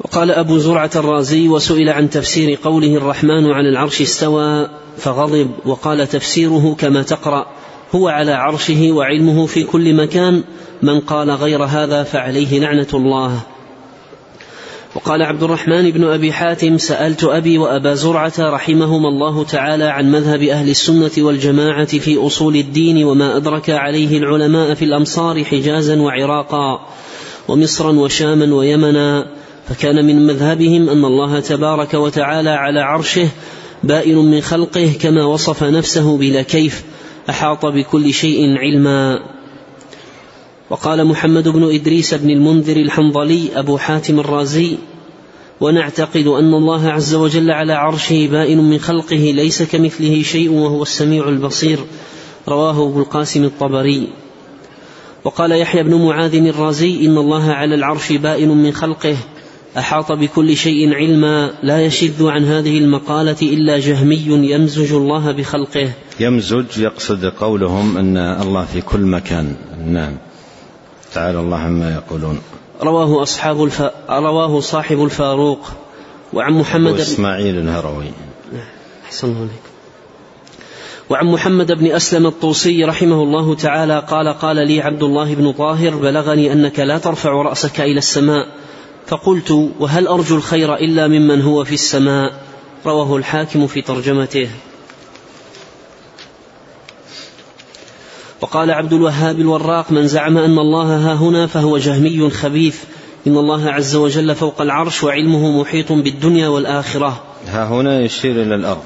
وقال 0.00 0.30
أبو 0.30 0.58
زرعة 0.58 0.90
الرازي 0.96 1.48
وسئل 1.48 1.88
عن 1.88 2.10
تفسير 2.10 2.58
قوله 2.64 2.96
الرحمن 2.96 3.46
على 3.52 3.68
العرش 3.68 4.00
استوى 4.00 4.68
فغضب 4.96 5.50
وقال 5.66 6.06
تفسيره 6.06 6.74
كما 6.78 7.02
تقرأ 7.02 7.46
هو 7.94 8.08
على 8.08 8.32
عرشه 8.32 8.88
وعلمه 8.92 9.46
في 9.46 9.64
كل 9.64 9.94
مكان 9.94 10.44
من 10.82 11.00
قال 11.00 11.30
غير 11.30 11.64
هذا 11.64 12.02
فعليه 12.02 12.60
لعنة 12.60 12.86
الله 12.94 13.40
وقال 14.94 15.22
عبد 15.22 15.42
الرحمن 15.42 15.90
بن 15.90 16.04
أبي 16.04 16.32
حاتم 16.32 16.78
سألت 16.78 17.24
أبي 17.24 17.58
وأبا 17.58 17.94
زرعة 17.94 18.32
رحمهما 18.40 19.08
الله 19.08 19.44
تعالى 19.44 19.84
عن 19.84 20.10
مذهب 20.12 20.42
أهل 20.42 20.68
السنة 20.70 21.10
والجماعة 21.18 21.84
في 21.98 22.26
أصول 22.26 22.56
الدين 22.56 23.04
وما 23.04 23.36
أدرك 23.36 23.70
عليه 23.70 24.18
العلماء 24.18 24.74
في 24.74 24.84
الأمصار 24.84 25.44
حجازا 25.44 26.00
وعراقا 26.00 26.78
ومصرا 27.48 27.90
وشاما 27.90 28.54
ويمنا 28.54 29.26
فكان 29.68 30.06
من 30.06 30.26
مذهبهم 30.26 30.88
أن 30.90 31.04
الله 31.04 31.40
تبارك 31.40 31.94
وتعالى 31.94 32.50
على 32.50 32.80
عرشه 32.80 33.28
بائن 33.84 34.16
من 34.18 34.40
خلقه 34.40 34.92
كما 35.00 35.24
وصف 35.24 35.62
نفسه 35.64 36.16
بلا 36.18 36.42
كيف 36.42 36.84
أحاط 37.30 37.66
بكل 37.66 38.12
شيء 38.12 38.44
علما 38.58 39.18
وقال 40.70 41.04
محمد 41.04 41.48
بن 41.48 41.74
إدريس 41.74 42.14
بن 42.14 42.30
المنذر 42.30 42.76
الحنظلي 42.76 43.48
أبو 43.54 43.78
حاتم 43.78 44.20
الرازي 44.20 44.76
ونعتقد 45.60 46.26
أن 46.26 46.54
الله 46.54 46.88
عز 46.88 47.14
وجل 47.14 47.50
على 47.50 47.72
عرشه 47.72 48.26
بائن 48.30 48.58
من 48.70 48.78
خلقه 48.78 49.16
ليس 49.36 49.62
كمثله 49.62 50.22
شيء 50.22 50.50
وهو 50.50 50.82
السميع 50.82 51.28
البصير 51.28 51.78
رواه 52.48 52.88
أبو 52.88 52.98
القاسم 53.00 53.44
الطبري 53.44 54.08
وقال 55.24 55.52
يحيى 55.52 55.82
بن 55.82 56.02
معاذ 56.04 56.34
الرازي 56.34 57.06
إن 57.06 57.18
الله 57.18 57.52
على 57.52 57.74
العرش 57.74 58.12
بائن 58.12 58.48
من 58.48 58.72
خلقه 58.72 59.16
أحاط 59.78 60.12
بكل 60.12 60.56
شيء 60.56 60.94
علما 60.94 61.50
لا 61.62 61.82
يشذ 61.84 62.28
عن 62.28 62.44
هذه 62.44 62.78
المقالة 62.78 63.36
إلا 63.42 63.78
جهمي 63.78 64.16
يمزج 64.26 64.92
الله 64.92 65.32
بخلقه 65.32 65.92
يمزج 66.20 66.78
يقصد 66.78 67.24
قولهم 67.24 67.96
أن 67.96 68.16
الله 68.16 68.64
في 68.64 68.80
كل 68.80 69.00
مكان 69.00 69.54
نعم 69.88 70.16
تعالى 71.14 71.40
الله 71.40 71.56
عما 71.56 71.94
يقولون 71.94 72.38
رواه 72.82 73.22
أصحاب 73.22 73.64
الف... 73.64 73.82
رواه 74.10 74.60
صاحب 74.60 75.02
الفاروق 75.04 75.60
وعن 76.32 76.52
محمد 76.54 76.92
وإسماعيل 76.92 77.58
الهروي 77.58 78.04
نعم. 78.52 78.62
أحسن 79.06 79.28
الله 79.28 79.38
عليكم 79.38 79.71
وعن 81.12 81.26
محمد 81.26 81.72
بن 81.72 81.86
أسلم 81.92 82.26
الطوسي 82.26 82.84
رحمه 82.84 83.22
الله 83.22 83.54
تعالى 83.54 83.98
قال 84.10 84.28
قال 84.28 84.56
لي 84.56 84.80
عبد 84.80 85.02
الله 85.02 85.34
بن 85.34 85.52
طاهر 85.52 85.96
بلغني 85.96 86.52
أنك 86.52 86.80
لا 86.80 86.98
ترفع 86.98 87.30
رأسك 87.32 87.80
إلى 87.80 87.98
السماء 87.98 88.46
فقلت 89.06 89.50
وهل 89.80 90.06
أرجو 90.06 90.36
الخير 90.36 90.74
إلا 90.74 91.08
ممن 91.08 91.42
هو 91.42 91.64
في 91.64 91.74
السماء 91.74 92.32
رواه 92.86 93.16
الحاكم 93.16 93.66
في 93.66 93.82
ترجمته 93.82 94.48
وقال 98.40 98.70
عبد 98.70 98.92
الوهاب 98.92 99.40
الوراق 99.40 99.92
من 99.92 100.06
زعم 100.06 100.38
أن 100.38 100.58
الله 100.58 100.96
ها 100.96 101.14
هنا 101.14 101.46
فهو 101.46 101.78
جهمي 101.78 102.30
خبيث 102.30 102.78
إن 103.26 103.36
الله 103.36 103.70
عز 103.70 103.96
وجل 103.96 104.34
فوق 104.34 104.62
العرش 104.62 105.04
وعلمه 105.04 105.60
محيط 105.60 105.92
بالدنيا 105.92 106.48
والآخرة 106.48 107.22
ها 107.46 107.66
هنا 107.68 108.00
يشير 108.00 108.42
إلى 108.42 108.54
الأرض 108.54 108.82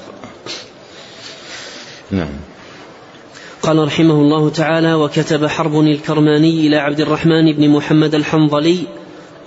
نعم 2.11 2.29
قال 3.62 3.79
رحمه 3.85 4.14
الله 4.14 4.51
تعالى 4.51 4.95
وكتب 4.95 5.47
حرب 5.47 5.81
الكرماني 5.81 6.66
إلى 6.66 6.77
عبد 6.77 7.01
الرحمن 7.01 7.53
بن 7.53 7.69
محمد 7.69 8.14
الحنظلي 8.14 8.77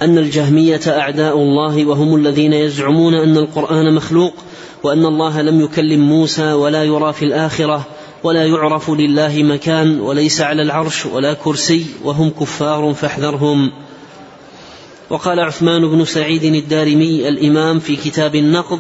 أن 0.02 0.18
الجهمية 0.18 0.80
أعداء 0.88 1.36
الله 1.38 1.86
وهم 1.86 2.16
الذين 2.16 2.54
يزعمون 2.54 3.14
أن 3.14 3.38
القرآن 3.38 3.94
مخلوق 3.96 4.34
وأن 4.84 5.06
الله 5.06 5.42
لم 5.42 5.62
يكلم 5.62 6.00
موسى 6.00 6.54
ولا 6.54 6.84
يرى 6.84 7.14
في 7.14 7.26
الآخرة 7.26 7.86
ولا 8.24 8.46
يعرف 8.46 8.90
لله 8.90 9.44
مكان 9.44 10.00
وليس 10.00 10.42
على 10.42 10.62
العرش 10.62 11.06
ولا 11.06 11.34
كرسي 11.34 11.86
وهم 12.04 12.30
كفار 12.30 12.94
فاحذرهم 12.94 13.72
وقال 15.10 15.40
عثمان 15.40 15.88
بن 15.88 16.06
سعيد 16.06 16.44
الدارمي 16.44 17.28
الإمام 17.28 17.80
في 17.80 17.96
كتاب 17.96 18.36
النقض 18.36 18.80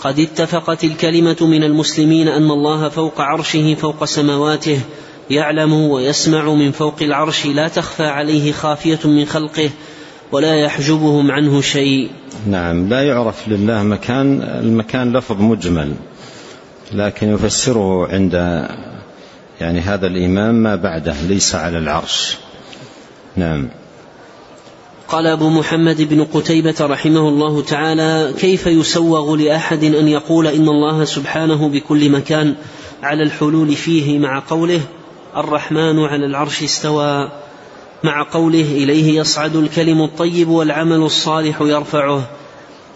قد 0.00 0.20
اتفقت 0.20 0.84
الكلمة 0.84 1.36
من 1.40 1.64
المسلمين 1.64 2.28
أن 2.28 2.50
الله 2.50 2.88
فوق 2.88 3.20
عرشه 3.20 3.74
فوق 3.74 4.04
سماواته 4.04 4.80
يعلم 5.30 5.72
ويسمع 5.72 6.54
من 6.54 6.70
فوق 6.72 6.94
العرش 7.02 7.46
لا 7.46 7.68
تخفى 7.68 8.02
عليه 8.06 8.52
خافية 8.52 8.98
من 9.04 9.24
خلقه 9.24 9.70
ولا 10.32 10.56
يحجبهم 10.56 11.30
عنه 11.30 11.60
شيء. 11.60 12.10
نعم 12.46 12.88
لا 12.88 13.02
يعرف 13.02 13.48
لله 13.48 13.82
مكان، 13.82 14.42
المكان 14.42 15.16
لفظ 15.16 15.40
مجمل 15.40 15.92
لكن 16.92 17.34
يفسره 17.34 18.08
عند 18.08 18.34
يعني 19.60 19.80
هذا 19.80 20.06
الإمام 20.06 20.54
ما 20.54 20.76
بعده 20.76 21.14
ليس 21.28 21.54
على 21.54 21.78
العرش. 21.78 22.36
نعم. 23.36 23.68
قال 25.10 25.26
أبو 25.26 25.48
محمد 25.50 26.02
بن 26.02 26.24
قتيبة 26.24 26.74
رحمه 26.80 27.28
الله 27.28 27.62
تعالى 27.62 28.34
كيف 28.38 28.66
يسوغ 28.66 29.36
لأحد 29.36 29.84
أن 29.84 30.08
يقول 30.08 30.46
إن 30.46 30.68
الله 30.68 31.04
سبحانه 31.04 31.68
بكل 31.68 32.10
مكان 32.10 32.54
على 33.02 33.22
الحلول 33.22 33.72
فيه 33.76 34.18
مع 34.18 34.42
قوله 34.50 34.80
الرحمن 35.36 35.98
على 35.98 36.26
العرش 36.26 36.62
استوى 36.62 37.28
مع 38.04 38.22
قوله 38.32 38.62
إليه 38.72 39.20
يصعد 39.20 39.56
الكلم 39.56 40.02
الطيب 40.02 40.48
والعمل 40.48 40.96
الصالح 41.02 41.60
يرفعه 41.60 42.30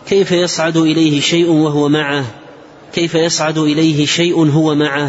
كيف 0.09 0.33
يصعد 0.33 0.77
إليه 0.77 1.20
شيء 1.20 1.50
وهو 1.50 1.88
معه 1.88 2.24
كيف 2.92 3.14
يصعد 3.14 3.59
إليه 3.59 4.07
شيء 4.07 4.53
هو 4.53 4.74
معه 4.74 5.09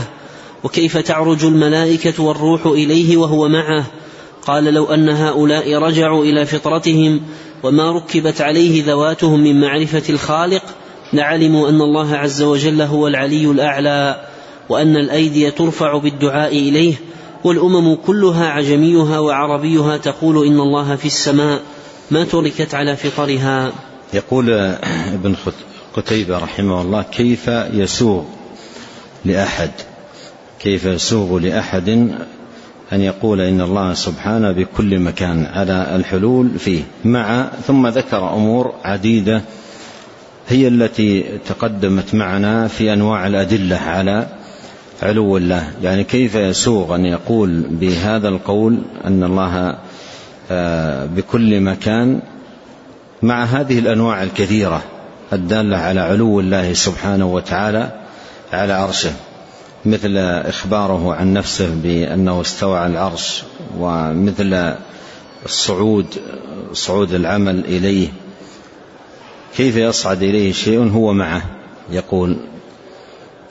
وكيف 0.63 0.97
تعرج 0.97 1.45
الملائكة 1.45 2.23
والروح 2.23 2.65
إليه 2.65 3.17
وهو 3.17 3.47
معه 3.47 3.85
قال 4.45 4.63
لو 4.63 4.85
أن 4.85 5.09
هؤلاء 5.09 5.73
رجعوا 5.75 6.25
إلى 6.25 6.45
فطرتهم 6.45 7.21
وما 7.63 7.91
ركبت 7.91 8.41
عليه 8.41 8.83
ذواتهم 8.85 9.39
من 9.39 9.61
معرفة 9.61 10.03
الخالق 10.09 10.63
لعلموا 11.13 11.69
أن 11.69 11.81
الله 11.81 12.15
عز 12.17 12.41
وجل 12.41 12.81
هو 12.81 13.07
العلي 13.07 13.45
الأعلى 13.51 14.21
وأن 14.69 14.97
الأيدي 14.97 15.51
ترفع 15.51 15.97
بالدعاء 15.97 16.51
إليه 16.57 16.93
والأمم 17.43 17.95
كلها 17.95 18.47
عجميها 18.49 19.19
وعربيها 19.19 19.97
تقول 19.97 20.45
إن 20.47 20.59
الله 20.59 20.95
في 20.95 21.05
السماء 21.05 21.61
ما 22.11 22.23
تركت 22.23 22.73
على 22.75 22.95
فطرها 22.95 23.71
يقول 24.13 24.49
ابن 25.13 25.35
قتيبة 25.95 26.37
رحمه 26.37 26.81
الله 26.81 27.01
كيف 27.01 27.47
يسوغ 27.73 28.23
لأحد 29.25 29.71
كيف 30.59 30.85
يسوغ 30.85 31.39
لأحد 31.39 32.15
أن 32.93 33.01
يقول 33.01 33.41
إن 33.41 33.61
الله 33.61 33.93
سبحانه 33.93 34.51
بكل 34.51 34.99
مكان 34.99 35.45
على 35.45 35.95
الحلول 35.95 36.49
فيه 36.59 36.83
مع 37.05 37.45
ثم 37.67 37.87
ذكر 37.87 38.33
أمور 38.33 38.73
عديدة 38.83 39.41
هي 40.49 40.67
التي 40.67 41.25
تقدمت 41.49 42.15
معنا 42.15 42.67
في 42.67 42.93
أنواع 42.93 43.27
الأدلة 43.27 43.77
على 43.77 44.27
علو 45.03 45.37
الله 45.37 45.67
يعني 45.83 46.03
كيف 46.03 46.35
يسوغ 46.35 46.95
أن 46.95 47.05
يقول 47.05 47.61
بهذا 47.69 48.29
القول 48.29 48.77
أن 49.05 49.23
الله 49.23 49.77
آه، 50.51 51.05
بكل 51.05 51.61
مكان 51.61 52.19
مع 53.21 53.43
هذه 53.43 53.79
الأنواع 53.79 54.23
الكثيرة 54.23 54.83
الدالة 55.33 55.77
على 55.77 55.99
علو 56.01 56.39
الله 56.39 56.73
سبحانه 56.73 57.25
وتعالى 57.33 57.91
على 58.53 58.73
عرشه 58.73 59.11
مثل 59.85 60.17
إخباره 60.47 61.13
عن 61.15 61.33
نفسه 61.33 61.69
بأنه 61.83 62.41
استوى 62.41 62.77
على 62.79 62.91
العرش 62.93 63.43
ومثل 63.79 64.73
الصعود 65.45 66.05
صعود 66.73 67.13
العمل 67.13 67.59
إليه 67.65 68.07
كيف 69.57 69.75
يصعد 69.77 70.23
إليه 70.23 70.51
شيء 70.51 70.91
هو 70.91 71.13
معه 71.13 71.41
يقول 71.91 72.37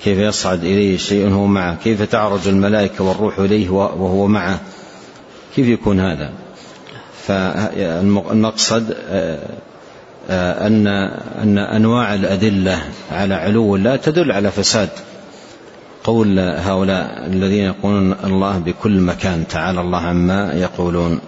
كيف 0.05 0.18
يصعد 0.18 0.64
إليه 0.64 0.97
شيء 0.97 1.33
هو 1.33 1.47
معه 1.47 1.75
كيف 1.85 2.03
تعرج 2.03 2.49
الملائكة 2.49 3.05
والروح 3.05 3.38
إليه 3.38 3.68
وهو 3.70 4.27
معه 4.27 4.61
كيف 5.57 5.66
يكون 5.66 6.01
هذا 6.01 6.31
فالمقصد 7.27 8.97
آه، 9.11 9.38
آه، 10.31 10.66
أن 10.66 10.87
أن 11.42 11.59
أنواع 11.59 12.14
الأدلة 12.14 12.83
على 13.12 13.35
علو 13.35 13.77
الله 13.77 13.97
تدل 13.97 14.33
على 14.33 14.51
فساد 14.51 14.88
قول 16.04 16.38
هؤلاء 16.38 17.26
الذين 17.26 17.64
يقولون 17.64 18.12
الله 18.24 18.58
بكل 18.58 19.00
مكان 19.00 19.44
تعالى 19.48 19.80
الله 19.80 19.98
عما 19.98 20.52
يقولون 20.54 21.18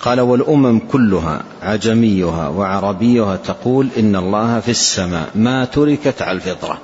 قال 0.00 0.20
والامم 0.20 0.78
كلها 0.92 1.42
عجميها 1.62 2.48
وعربيها 2.48 3.36
تقول 3.36 3.88
ان 3.98 4.16
الله 4.16 4.60
في 4.60 4.70
السماء 4.70 5.28
ما 5.34 5.64
تركت 5.64 6.22
على 6.22 6.36
الفطره 6.36 6.78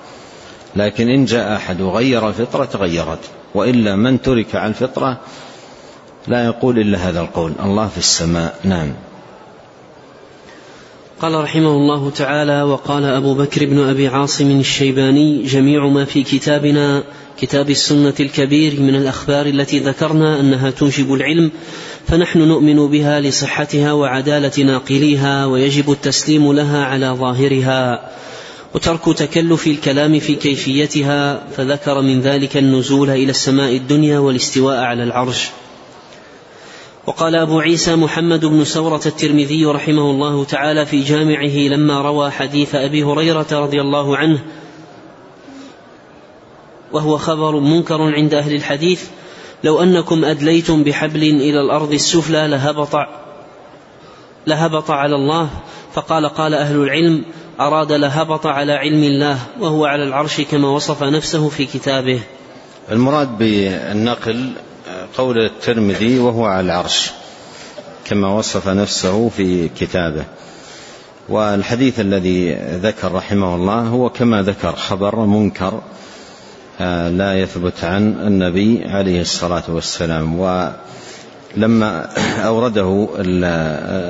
لكن 0.77 1.09
ان 1.09 1.25
جاء 1.25 1.57
احد 1.57 1.81
وغير 1.81 2.29
الفطره 2.29 2.65
تغيرت 2.65 3.21
والا 3.55 3.97
من 3.97 4.23
ترك 4.23 4.57
على 4.57 4.69
الفطره 4.69 5.21
لا 6.29 6.45
يقول 6.45 6.79
الا 6.79 6.99
هذا 6.99 7.21
القول 7.21 7.53
الله 7.65 7.89
في 7.89 7.99
السماء 7.99 8.55
نعم 8.65 8.93
قال 11.21 11.35
رحمه 11.45 11.71
الله 11.71 12.11
تعالى 12.11 12.63
وقال 12.63 13.05
أبو 13.05 13.35
بكر 13.35 13.67
بن 13.67 13.81
أبي 13.89 14.09
عاصم 14.09 14.61
الشيباني 14.61 15.43
جميع 15.43 15.87
ما 15.87 16.05
في 16.05 16.23
كتابنا 16.23 17.03
كتاب 17.41 17.71
السنة 17.71 18.15
الكبير 18.21 18.81
من 18.81 18.95
الأخبار 18.95 19.47
التي 19.47 19.79
ذكرنا 19.79 20.41
أنها 20.41 20.71
توجب 20.71 21.13
العلم 21.15 21.51
فنحن 22.09 22.39
نؤمن 22.39 22.77
بها 22.87 23.21
لصحتها 23.21 23.93
وعدالة 23.93 24.63
ناقليها 24.65 25.47
ويجب 25.47 25.93
التسليم 25.93 26.53
لها 26.53 26.85
على 26.85 27.07
ظاهرها 27.09 28.11
وترك 28.75 29.17
تكلف 29.19 29.67
الكلام 29.67 30.19
في 30.19 30.35
كيفيتها 30.35 31.43
فذكر 31.57 32.01
من 32.01 32.21
ذلك 32.21 32.57
النزول 32.57 33.11
إلى 33.11 33.31
السماء 33.31 33.77
الدنيا 33.77 34.19
والاستواء 34.19 34.77
على 34.77 35.03
العرش 35.03 35.49
وقال 37.07 37.37
أبو 37.37 37.61
عيسى 37.61 37.97
محمد 37.97 38.45
بن 38.45 38.65
سورة 38.65 39.01
الترمذي 39.07 39.65
رحمه 39.67 40.11
الله 40.11 40.45
تعالى 40.45 40.87
في 40.87 41.01
جامعه 41.03 41.57
لما 41.75 42.03
روى 42.03 42.31
حديث 42.31 42.75
أبي 42.75 43.03
هريرة 43.03 43.47
رضي 43.53 43.81
الله 43.81 44.17
عنه 44.17 44.39
وهو 46.93 47.17
خبر 47.19 47.59
منكر 47.61 48.03
عند 48.03 48.35
أهل 48.35 48.55
الحديث 48.55 49.05
لو 49.65 49.83
أنكم 49.83 50.25
أدليتم 50.25 50.85
بحبل 50.85 51.23
إلى 51.23 51.61
الأرض 51.61 51.93
السفلى 51.93 52.49
لهبط 52.49 52.95
لهبط 54.47 54.91
على 54.91 55.15
الله 55.15 55.49
فقال 55.95 56.29
قال 56.29 56.55
أهل 56.55 56.77
العلم 56.77 57.25
أراد 57.61 57.93
لهبط 57.93 58.47
على 58.47 58.73
علم 58.73 59.03
الله 59.05 59.39
وهو 59.61 59.85
على 59.85 60.03
العرش 60.03 60.41
كما 60.41 60.71
وصف 60.71 61.03
نفسه 61.03 61.49
في 61.49 61.65
كتابه 61.67 62.21
المراد 62.93 63.39
بالنقل 63.39 64.53
قول 65.17 65.39
الترمذي 65.39 66.19
وهو 66.19 66.45
على 66.47 66.61
العرش 66.61 67.11
كما 68.05 68.29
وصف 68.29 68.69
نفسه 68.69 69.29
في 69.29 69.69
كتابه 69.69 70.25
والحديث 71.29 72.01
الذي 72.01 72.53
ذكر 72.83 73.13
رحمه 73.13 73.55
الله 73.55 73.81
هو 73.81 74.11
كما 74.11 74.43
ذكر 74.43 74.73
خبر 74.77 75.17
منكر 75.17 75.83
آه، 76.81 77.09
لا 77.11 77.35
يثبت 77.41 77.85
عن 77.85 78.03
النبي 78.27 78.83
عليه 78.87 79.21
الصلاه 79.21 79.63
والسلام 79.69 80.39
ولما 80.41 82.09
اورده 82.47 83.09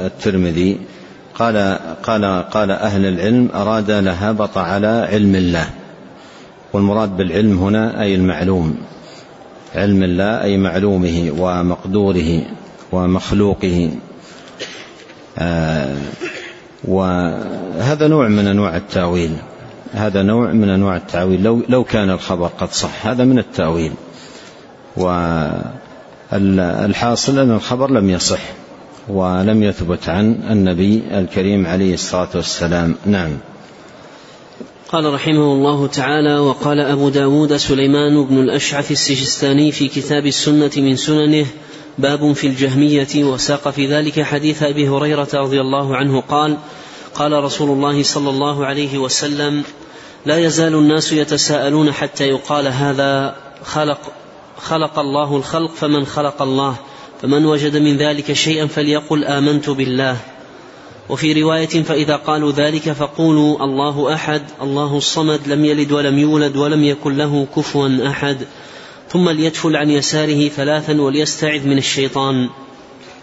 الترمذي 0.07 0.81
قال 1.35 1.79
قال 2.03 2.45
قال 2.51 2.71
اهل 2.71 3.07
العلم 3.07 3.49
اراد 3.55 3.91
لهبط 3.91 4.59
على 4.59 5.09
علم 5.13 5.35
الله 5.35 5.69
والمراد 6.73 7.17
بالعلم 7.17 7.59
هنا 7.59 8.03
اي 8.03 8.15
المعلوم 8.15 8.77
علم 9.77 10.03
الله 10.03 10.43
أي 10.43 10.57
معلومه 10.57 11.33
ومقدوره 11.39 12.43
ومخلوقه 12.93 13.91
آه، 15.39 15.97
وهذا 16.85 18.09
نوع 18.09 18.29
من 18.29 18.47
أنواع 18.47 18.77
التأويل 18.77 19.37
هذا 19.93 20.23
نوع 20.23 20.53
من 20.53 20.69
أنواع 20.71 20.97
التأويل 20.97 21.43
لو, 21.43 21.63
لو 21.69 21.85
كان 21.85 22.11
الخبر 22.11 22.47
قد 22.47 22.73
صح 22.73 23.07
هذا 23.07 23.25
من 23.25 23.39
التأويل 23.39 23.93
والحاصل 24.97 27.39
أن 27.39 27.51
الخبر 27.51 27.91
لم 27.91 28.11
يصح 28.11 28.41
ولم 29.09 29.63
يثبت 29.63 30.09
عن 30.09 30.37
النبي 30.51 31.03
الكريم 31.13 31.67
عليه 31.67 31.95
الصلاة 31.95 32.29
والسلام 32.35 32.95
نعم 33.07 33.31
قال 34.89 35.15
رحمه 35.15 35.53
الله 35.53 35.87
تعالى 35.87 36.35
وقال 36.39 36.81
أبو 36.81 37.09
داود 37.09 37.57
سليمان 37.57 38.25
بن 38.25 38.39
الأشعث 38.39 38.91
السجستاني 38.91 39.73
في 39.73 39.89
كتاب 39.89 40.27
السنة 40.27 40.71
من 40.77 40.97
سننه 40.97 41.47
باب 41.99 42.33
في 42.33 42.47
الجهمية 42.47 43.25
وساق 43.25 43.71
في 43.71 43.87
ذلك 43.87 44.23
حديث 44.23 44.63
أبي 44.63 44.89
هريرة 44.89 45.29
رضي 45.35 45.61
الله 45.61 45.97
عنه 45.97 46.21
قال 46.21 46.57
قال 47.15 47.33
رسول 47.33 47.71
الله 47.71 48.03
صلى 48.03 48.31
الله 48.31 48.67
عليه 48.67 48.99
وسلم 48.99 49.63
لا 50.27 50.39
يزال 50.39 50.75
الناس 50.75 51.13
يتساءلون 51.13 51.93
حتى 51.93 52.29
يقال 52.29 52.67
هذا 52.67 53.37
خلق 53.65 54.01
خلق 54.59 54.99
الله 54.99 55.37
الخلق 55.37 55.71
فمن 55.71 56.07
خلق 56.07 56.43
الله 56.43 56.77
فمن 57.23 57.47
وجد 57.47 57.77
من 57.77 57.97
ذلك 57.97 58.33
شيئا 58.33 58.67
فليقل 58.67 59.25
آمنت 59.25 59.71
بالله 59.71 60.17
وفي 61.09 61.43
رواية 61.43 61.67
فإذا 61.83 62.17
قالوا 62.17 62.53
ذلك 62.53 62.93
فقولوا 62.93 63.65
الله 63.65 64.15
أحد 64.15 64.43
الله 64.63 64.97
الصمد 64.97 65.41
لم 65.47 65.65
يلد 65.65 65.93
ولم 65.93 66.19
يولد 66.19 66.57
ولم 66.57 66.85
يكن 66.85 67.17
له 67.17 67.47
كفوا 67.57 67.89
أحد 68.07 68.39
ثم 69.09 69.29
ليدفل 69.29 69.77
عن 69.77 69.91
يساره 69.91 70.49
ثلاثا 70.49 71.01
وليستعذ 71.01 71.67
من 71.69 71.79
الشيطان 71.79 72.49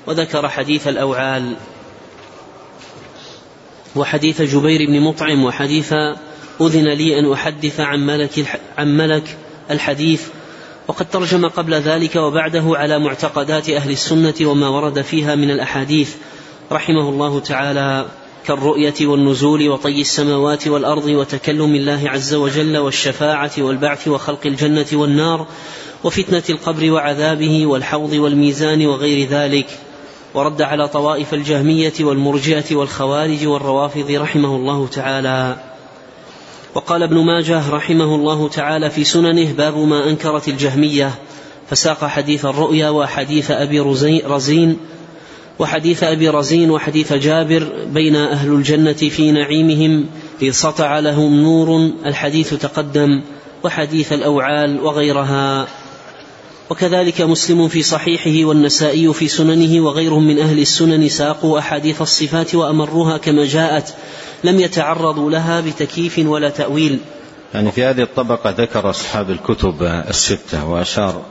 وذكر 0.07 0.49
حديث 0.49 0.87
الأوعال 0.87 1.53
وحديث 3.95 4.41
جبير 4.41 4.87
بن 4.87 5.01
مطعم 5.01 5.43
وحديث 5.43 5.93
أذن 6.61 6.87
لي 6.93 7.19
أن 7.19 7.31
أحدث 7.33 7.79
عن 7.79 8.05
ملك, 8.05 8.59
عن 8.77 8.97
ملك 8.97 9.37
الحديث 9.71 10.23
وقد 10.87 11.09
ترجم 11.09 11.47
قبل 11.47 11.73
ذلك 11.73 12.15
وبعده 12.15 12.63
على 12.67 12.99
معتقدات 12.99 13.69
أهل 13.69 13.91
السنة 13.91 14.33
وما 14.41 14.67
ورد 14.69 15.01
فيها 15.01 15.35
من 15.35 15.51
الأحاديث 15.51 16.15
رحمه 16.73 17.09
الله 17.09 17.39
تعالى 17.39 18.05
كالرؤية 18.45 18.93
والنزول 19.01 19.69
وطي 19.69 20.01
السماوات 20.01 20.67
والأرض 20.67 21.05
وتكلم 21.05 21.75
الله 21.75 22.01
عز 22.05 22.33
وجل 22.33 22.77
والشفاعة 22.77 23.51
والبعث 23.57 24.07
وخلق 24.07 24.39
الجنة 24.45 24.85
والنار 24.93 25.45
وفتنة 26.03 26.43
القبر 26.49 26.91
وعذابه 26.91 27.65
والحوض 27.65 28.13
والميزان 28.13 28.85
وغير 28.85 29.27
ذلك 29.27 29.79
ورد 30.33 30.61
على 30.61 30.87
طوائف 30.87 31.33
الجهمية 31.33 31.93
والمرجئة 31.99 32.75
والخوارج 32.75 33.45
والروافض 33.47 34.11
رحمه 34.11 34.55
الله 34.55 34.87
تعالى 34.87 35.57
وقال 36.75 37.03
ابن 37.03 37.17
ماجه 37.17 37.69
رحمه 37.71 38.15
الله 38.15 38.49
تعالى 38.49 38.89
في 38.89 39.03
سننه 39.03 39.51
باب 39.53 39.77
ما 39.77 40.09
أنكرت 40.09 40.47
الجهمية 40.47 41.11
فساق 41.69 42.05
حديث 42.05 42.45
الرؤيا 42.45 42.89
وحديث 42.89 43.51
أبي 43.51 43.79
رزين 44.25 44.77
وحديث 45.59 46.03
أبي 46.03 46.29
رزين 46.29 46.71
وحديث 46.71 47.13
جابر 47.13 47.67
بين 47.93 48.15
أهل 48.15 48.51
الجنة 48.53 48.93
في 48.93 49.31
نعيمهم 49.31 50.05
إذ 50.41 50.51
سطع 50.51 50.99
لهم 50.99 51.41
نور 51.43 51.89
الحديث 52.05 52.53
تقدم 52.53 53.21
وحديث 53.63 54.13
الأوعال 54.13 54.79
وغيرها 54.81 55.67
وكذلك 56.69 57.21
مسلم 57.21 57.67
في 57.67 57.83
صحيحه 57.83 58.45
والنسائي 58.47 59.13
في 59.13 59.27
سننه 59.27 59.81
وغيرهم 59.81 60.27
من 60.27 60.39
أهل 60.39 60.59
السنن 60.59 61.09
ساقوا 61.09 61.59
أحاديث 61.59 62.01
الصفات 62.01 62.55
وأمروها 62.55 63.17
كما 63.17 63.45
جاءت 63.45 63.93
لم 64.43 64.59
يتعرضوا 64.59 65.31
لها 65.31 65.61
بتكييف 65.61 66.19
ولا 66.19 66.49
تأويل 66.49 66.99
يعني 67.53 67.71
في 67.71 67.83
هذه 67.83 68.01
الطبقة 68.01 68.49
ذكر 68.49 68.89
أصحاب 68.89 69.29
الكتب 69.29 69.83
الستة 69.83 70.65
وأشار 70.69 71.21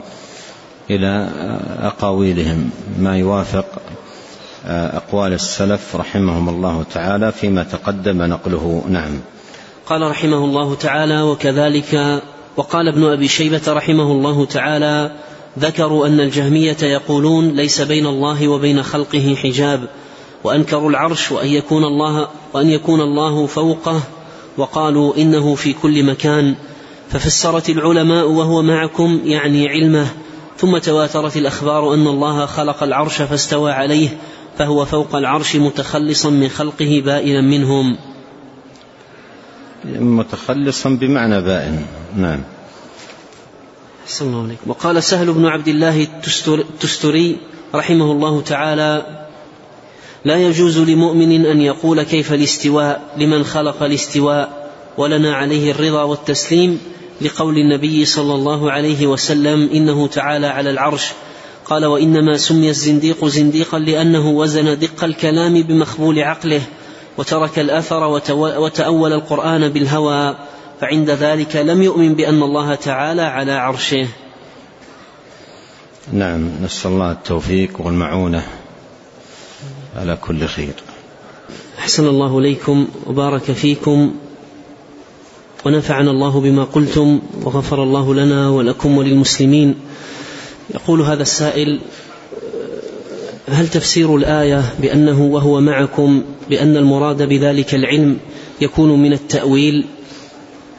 إلى 0.89 1.29
أقاويلهم 1.79 2.69
ما 2.99 3.17
يوافق 3.17 3.65
أقوال 4.67 5.33
السلف 5.33 5.95
رحمهم 5.95 6.49
الله 6.49 6.83
تعالى 6.93 7.31
فيما 7.31 7.63
تقدم 7.63 8.21
نقله 8.21 8.83
نعم 8.89 9.11
قال 9.85 10.01
رحمه 10.01 10.37
الله 10.45 10.75
تعالى 10.75 11.21
وكذلك 11.21 12.21
وقال 12.57 12.87
ابن 12.87 13.03
أبي 13.05 13.27
شيبة 13.27 13.61
رحمه 13.67 14.11
الله 14.11 14.45
تعالى 14.45 15.11
ذكروا 15.59 16.07
أن 16.07 16.19
الجهمية 16.19 16.77
يقولون 16.83 17.49
ليس 17.49 17.81
بين 17.81 18.05
الله 18.07 18.47
وبين 18.47 18.83
خلقه 18.83 19.35
حجاب 19.41 19.87
وأنكروا 20.43 20.89
العرش 20.89 21.31
وأن 21.31 21.47
يكون 21.47 21.83
الله 21.83 22.27
وأن 22.53 22.67
يكون 22.69 23.01
الله 23.01 23.45
فوقه 23.45 24.01
وقالوا 24.57 25.15
إنه 25.17 25.55
في 25.55 25.73
كل 25.73 26.03
مكان 26.03 26.55
ففسرت 27.09 27.69
العلماء 27.69 28.27
وهو 28.31 28.61
معكم 28.61 29.19
يعني 29.25 29.69
علمه 29.69 30.07
ثم 30.57 30.77
تواترت 30.77 31.37
الأخبار 31.37 31.93
أن 31.93 32.07
الله 32.07 32.45
خلق 32.45 32.83
العرش 32.83 33.21
فاستوى 33.21 33.71
عليه 33.71 34.09
فهو 34.57 34.85
فوق 34.85 35.15
العرش 35.15 35.55
متخلصا 35.55 36.29
من 36.29 36.49
خلقه 36.49 37.01
بائنا 37.05 37.41
منهم 37.41 37.97
متخلصا 39.95 40.89
بمعنى 40.89 41.41
بائن 41.41 41.85
نعم 42.17 42.41
الله 44.21 44.55
وقال 44.67 45.03
سهل 45.03 45.33
بن 45.33 45.45
عبد 45.45 45.67
الله 45.67 46.07
التستري 46.65 47.37
رحمه 47.75 48.11
الله 48.11 48.41
تعالى 48.41 49.05
لا 50.25 50.35
يجوز 50.35 50.79
لمؤمن 50.79 51.45
أن 51.45 51.61
يقول 51.61 52.03
كيف 52.03 52.33
الاستواء 52.33 53.01
لمن 53.17 53.43
خلق 53.43 53.83
الاستواء 53.83 54.69
ولنا 54.97 55.33
عليه 55.35 55.71
الرضا 55.71 56.03
والتسليم 56.03 56.79
لقول 57.21 57.57
النبي 57.57 58.05
صلى 58.05 58.35
الله 58.35 58.71
عليه 58.71 59.07
وسلم 59.07 59.69
إنه 59.73 60.07
تعالى 60.07 60.47
على 60.47 60.69
العرش 60.69 61.11
قال 61.65 61.85
وإنما 61.85 62.37
سمي 62.37 62.69
الزنديق 62.69 63.25
زنديقا 63.25 63.79
لأنه 63.79 64.29
وزن 64.29 64.79
دق 64.79 65.03
الكلام 65.03 65.61
بمخبول 65.63 66.19
عقله 66.19 66.61
وترك 67.17 67.59
الأثر 67.59 68.03
وتأول 68.33 69.13
القرآن 69.13 69.69
بالهوى 69.69 70.35
فعند 70.81 71.09
ذلك 71.09 71.55
لم 71.55 71.81
يؤمن 71.83 72.13
بأن 72.13 72.43
الله 72.43 72.75
تعالى 72.75 73.21
على 73.21 73.51
عرشه 73.51 74.07
نعم 76.11 76.49
نسأل 76.63 76.91
الله 76.91 77.11
التوفيق 77.11 77.81
والمعونة 77.81 78.43
على 79.95 80.15
كل 80.21 80.45
خير 80.45 80.73
أحسن 81.79 82.07
الله 82.07 82.39
إليكم 82.39 82.87
وبارك 83.07 83.51
فيكم 83.51 84.11
ونفعنا 85.65 86.11
الله 86.11 86.41
بما 86.41 86.63
قلتم 86.63 87.19
وغفر 87.43 87.83
الله 87.83 88.13
لنا 88.13 88.49
ولكم 88.49 88.97
وللمسلمين 88.97 89.75
يقول 90.69 91.01
هذا 91.01 91.21
السائل 91.21 91.79
هل 93.49 93.67
تفسير 93.67 94.15
الآية 94.15 94.63
بأنه 94.81 95.21
وهو 95.21 95.61
معكم 95.61 96.23
بأن 96.49 96.77
المراد 96.77 97.23
بذلك 97.23 97.75
العلم 97.75 98.17
يكون 98.61 99.01
من 99.01 99.13
التأويل 99.13 99.85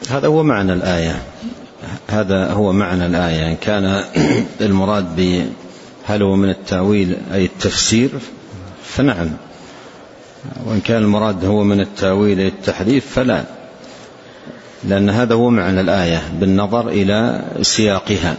هذا 0.09 0.27
هو 0.27 0.43
معنى 0.43 0.73
الآية 0.73 1.21
هذا 2.09 2.47
هو 2.51 2.71
معنى 2.71 3.05
الآية 3.05 3.47
إن 3.51 3.55
كان 3.55 4.03
المراد 4.67 5.15
ب 5.15 5.45
هل 6.07 6.21
هو 6.23 6.35
من 6.35 6.49
التأويل 6.49 7.15
أي 7.33 7.45
التفسير 7.45 8.09
فنعم 8.83 9.29
وإن 10.65 10.79
كان 10.81 11.01
المراد 11.01 11.45
هو 11.45 11.63
من 11.63 11.81
التأويل 11.81 12.39
أي 12.39 12.47
التحريف 12.47 13.05
فلا 13.07 13.43
لأن 14.83 15.09
هذا 15.09 15.35
هو 15.35 15.49
معنى 15.49 15.81
الآية 15.81 16.21
بالنظر 16.39 16.89
إلى 16.89 17.41
سياقها 17.61 18.37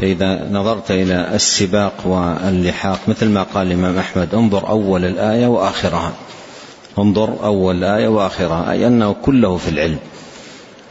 فإذا 0.00 0.48
نظرت 0.52 0.90
إلى 0.90 1.30
السباق 1.34 2.06
واللحاق 2.06 3.00
مثل 3.08 3.28
ما 3.28 3.42
قال 3.42 3.66
الإمام 3.66 3.98
أحمد 3.98 4.34
انظر 4.34 4.68
أول 4.68 5.04
الآية 5.04 5.46
وآخرها 5.46 6.12
انظر 6.98 7.34
أول 7.44 7.76
الآية 7.84 8.08
وآخرها 8.08 8.72
أي 8.72 8.86
أنه 8.86 9.12
كله 9.12 9.56
في 9.56 9.68
العلم 9.70 9.98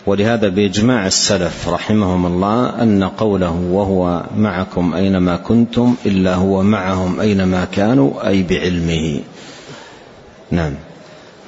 ولهذا 0.06 0.48
بإجماع 0.50 1.08
السلف 1.08 1.70
رحمهم 1.70 2.26
الله 2.26 2.82
أن 2.84 3.04
قوله 3.04 3.62
وهو 3.72 4.24
معكم 4.36 4.94
أينما 4.94 5.36
كنتم 5.36 5.96
إلا 6.06 6.36
هو 6.36 6.64
معهم 6.64 7.20
أينما 7.20 7.66
كانوا 7.66 8.28
أي 8.28 8.44
بعلمه 8.44 9.20
نعم 10.52 10.74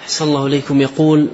أحسن 0.04 0.26
الله 0.26 0.48
إليكم 0.48 0.82
يقول 0.82 1.28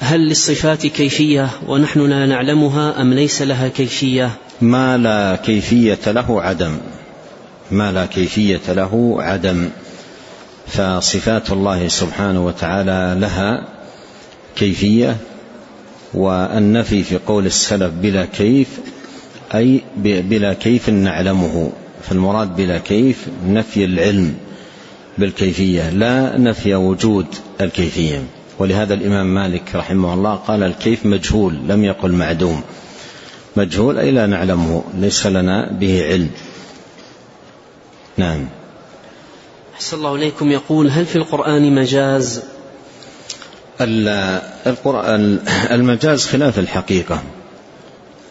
هل 0.00 0.20
للصفات 0.20 0.86
كيفية 0.86 1.48
ونحن 1.68 2.00
لا 2.10 2.26
نعلمها 2.26 3.00
أم 3.02 3.12
ليس 3.14 3.42
لها 3.42 3.68
كيفية 3.68 4.30
ما 4.62 4.96
لا 4.98 5.36
كيفية 5.36 5.98
له 6.06 6.42
عدم 6.42 6.78
ما 7.70 7.92
لا 7.92 8.06
كيفية 8.06 8.60
له 8.68 9.16
عدم 9.18 9.68
فصفات 10.66 11.52
الله 11.52 11.88
سبحانه 11.88 12.46
وتعالى 12.46 13.16
لها 13.20 13.64
كيفية 14.56 15.16
والنفي 16.14 17.02
في 17.04 17.18
قول 17.26 17.46
السلف 17.46 17.92
بلا 18.02 18.24
كيف 18.24 18.68
أي 19.54 19.80
بلا 20.04 20.52
كيف 20.52 20.88
نعلمه 20.90 21.70
فالمراد 22.08 22.56
بلا 22.56 22.78
كيف 22.78 23.26
نفي 23.46 23.84
العلم 23.84 24.34
بالكيفية 25.18 25.90
لا 25.90 26.38
نفي 26.38 26.74
وجود 26.74 27.26
الكيفية 27.60 28.22
ولهذا 28.58 28.94
الإمام 28.94 29.34
مالك 29.34 29.62
رحمه 29.74 30.14
الله 30.14 30.34
قال 30.34 30.62
الكيف 30.62 31.06
مجهول 31.06 31.58
لم 31.68 31.84
يقل 31.84 32.12
معدوم 32.12 32.62
مجهول 33.56 33.98
أي 33.98 34.10
لا 34.10 34.26
نعلمه 34.26 34.82
ليس 34.98 35.26
لنا 35.26 35.68
به 35.72 36.04
علم 36.04 36.30
نعم 38.16 38.46
أحسن 39.74 39.96
الله 39.96 40.14
إليكم 40.14 40.50
يقول 40.50 40.90
هل 40.90 41.06
في 41.06 41.16
القرآن 41.16 41.74
مجاز 41.74 42.42
القرآن 43.80 45.38
المجاز 45.70 46.26
خلاف 46.26 46.58
الحقيقة 46.58 47.22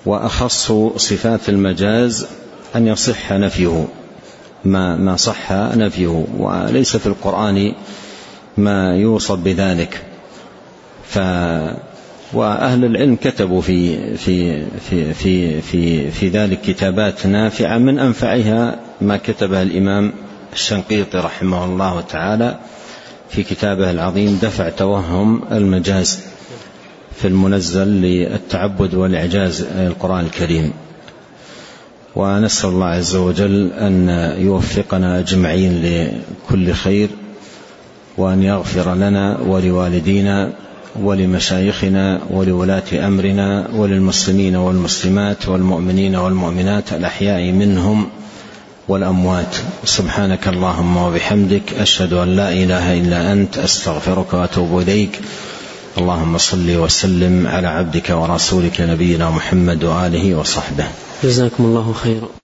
وأخص 0.05 0.71
صفات 0.97 1.49
المجاز 1.49 2.27
أن 2.75 2.87
يصح 2.87 3.31
نفيه 3.33 3.85
ما 4.65 4.95
ما 4.95 5.15
صح 5.15 5.51
نفيه 5.51 6.25
وليس 6.37 6.95
في 6.97 7.07
القرآن 7.07 7.73
ما 8.57 8.95
يوصف 8.95 9.35
بذلك 9.35 10.03
ف 11.09 11.17
وأهل 12.33 12.85
العلم 12.85 13.15
كتبوا 13.15 13.61
في 13.61 13.97
في 14.17 14.61
في 14.89 15.13
في 15.13 15.61
في, 15.61 16.11
في 16.11 16.27
ذلك 16.27 16.61
كتابات 16.61 17.25
نافعة 17.27 17.77
من 17.77 17.99
أنفعها 17.99 18.79
ما 19.01 19.17
كتبه 19.17 19.61
الإمام 19.61 20.11
الشنقيطي 20.53 21.17
رحمه 21.17 21.65
الله 21.65 22.01
تعالى 22.01 22.57
في 23.29 23.43
كتابه 23.43 23.91
العظيم 23.91 24.39
دفع 24.41 24.69
توهم 24.69 25.41
المجاز 25.51 26.19
في 27.15 27.27
المنزل 27.27 27.87
للتعبد 27.87 28.93
والإعجاز 28.93 29.61
القرآن 29.61 30.25
الكريم 30.25 30.73
ونسأل 32.15 32.69
الله 32.69 32.85
عز 32.87 33.15
وجل 33.15 33.71
أن 33.73 34.09
يوفقنا 34.39 35.19
أجمعين 35.19 35.81
لكل 35.83 36.71
خير 36.73 37.09
وأن 38.17 38.43
يغفر 38.43 38.93
لنا 38.95 39.37
ولوالدينا 39.39 40.51
ولمشايخنا 40.99 42.21
ولولاة 42.29 43.07
أمرنا 43.07 43.67
وللمسلمين 43.75 44.55
والمسلمات 44.55 45.47
والمؤمنين 45.47 46.15
والمؤمنات 46.15 46.93
الأحياء 46.93 47.51
منهم 47.51 48.07
والأموات 48.87 49.55
سبحانك 49.85 50.47
اللهم 50.47 50.97
وبحمدك 50.97 51.73
أشهد 51.79 52.13
أن 52.13 52.35
لا 52.35 52.53
إله 52.53 52.99
إلا 52.99 53.33
أنت 53.33 53.57
أستغفرك 53.57 54.33
وأتوب 54.33 54.79
إليك 54.79 55.19
اللهم 55.97 56.37
صل 56.37 56.77
وسلم 56.77 57.47
على 57.47 57.67
عبدك 57.67 58.07
ورسولك 58.09 58.81
نبينا 58.81 59.29
محمد 59.29 59.83
وآله 59.83 60.35
وصحبه 60.35 60.85
جزاكم 61.23 61.63
الله 61.65 61.93
خيرا 61.93 62.40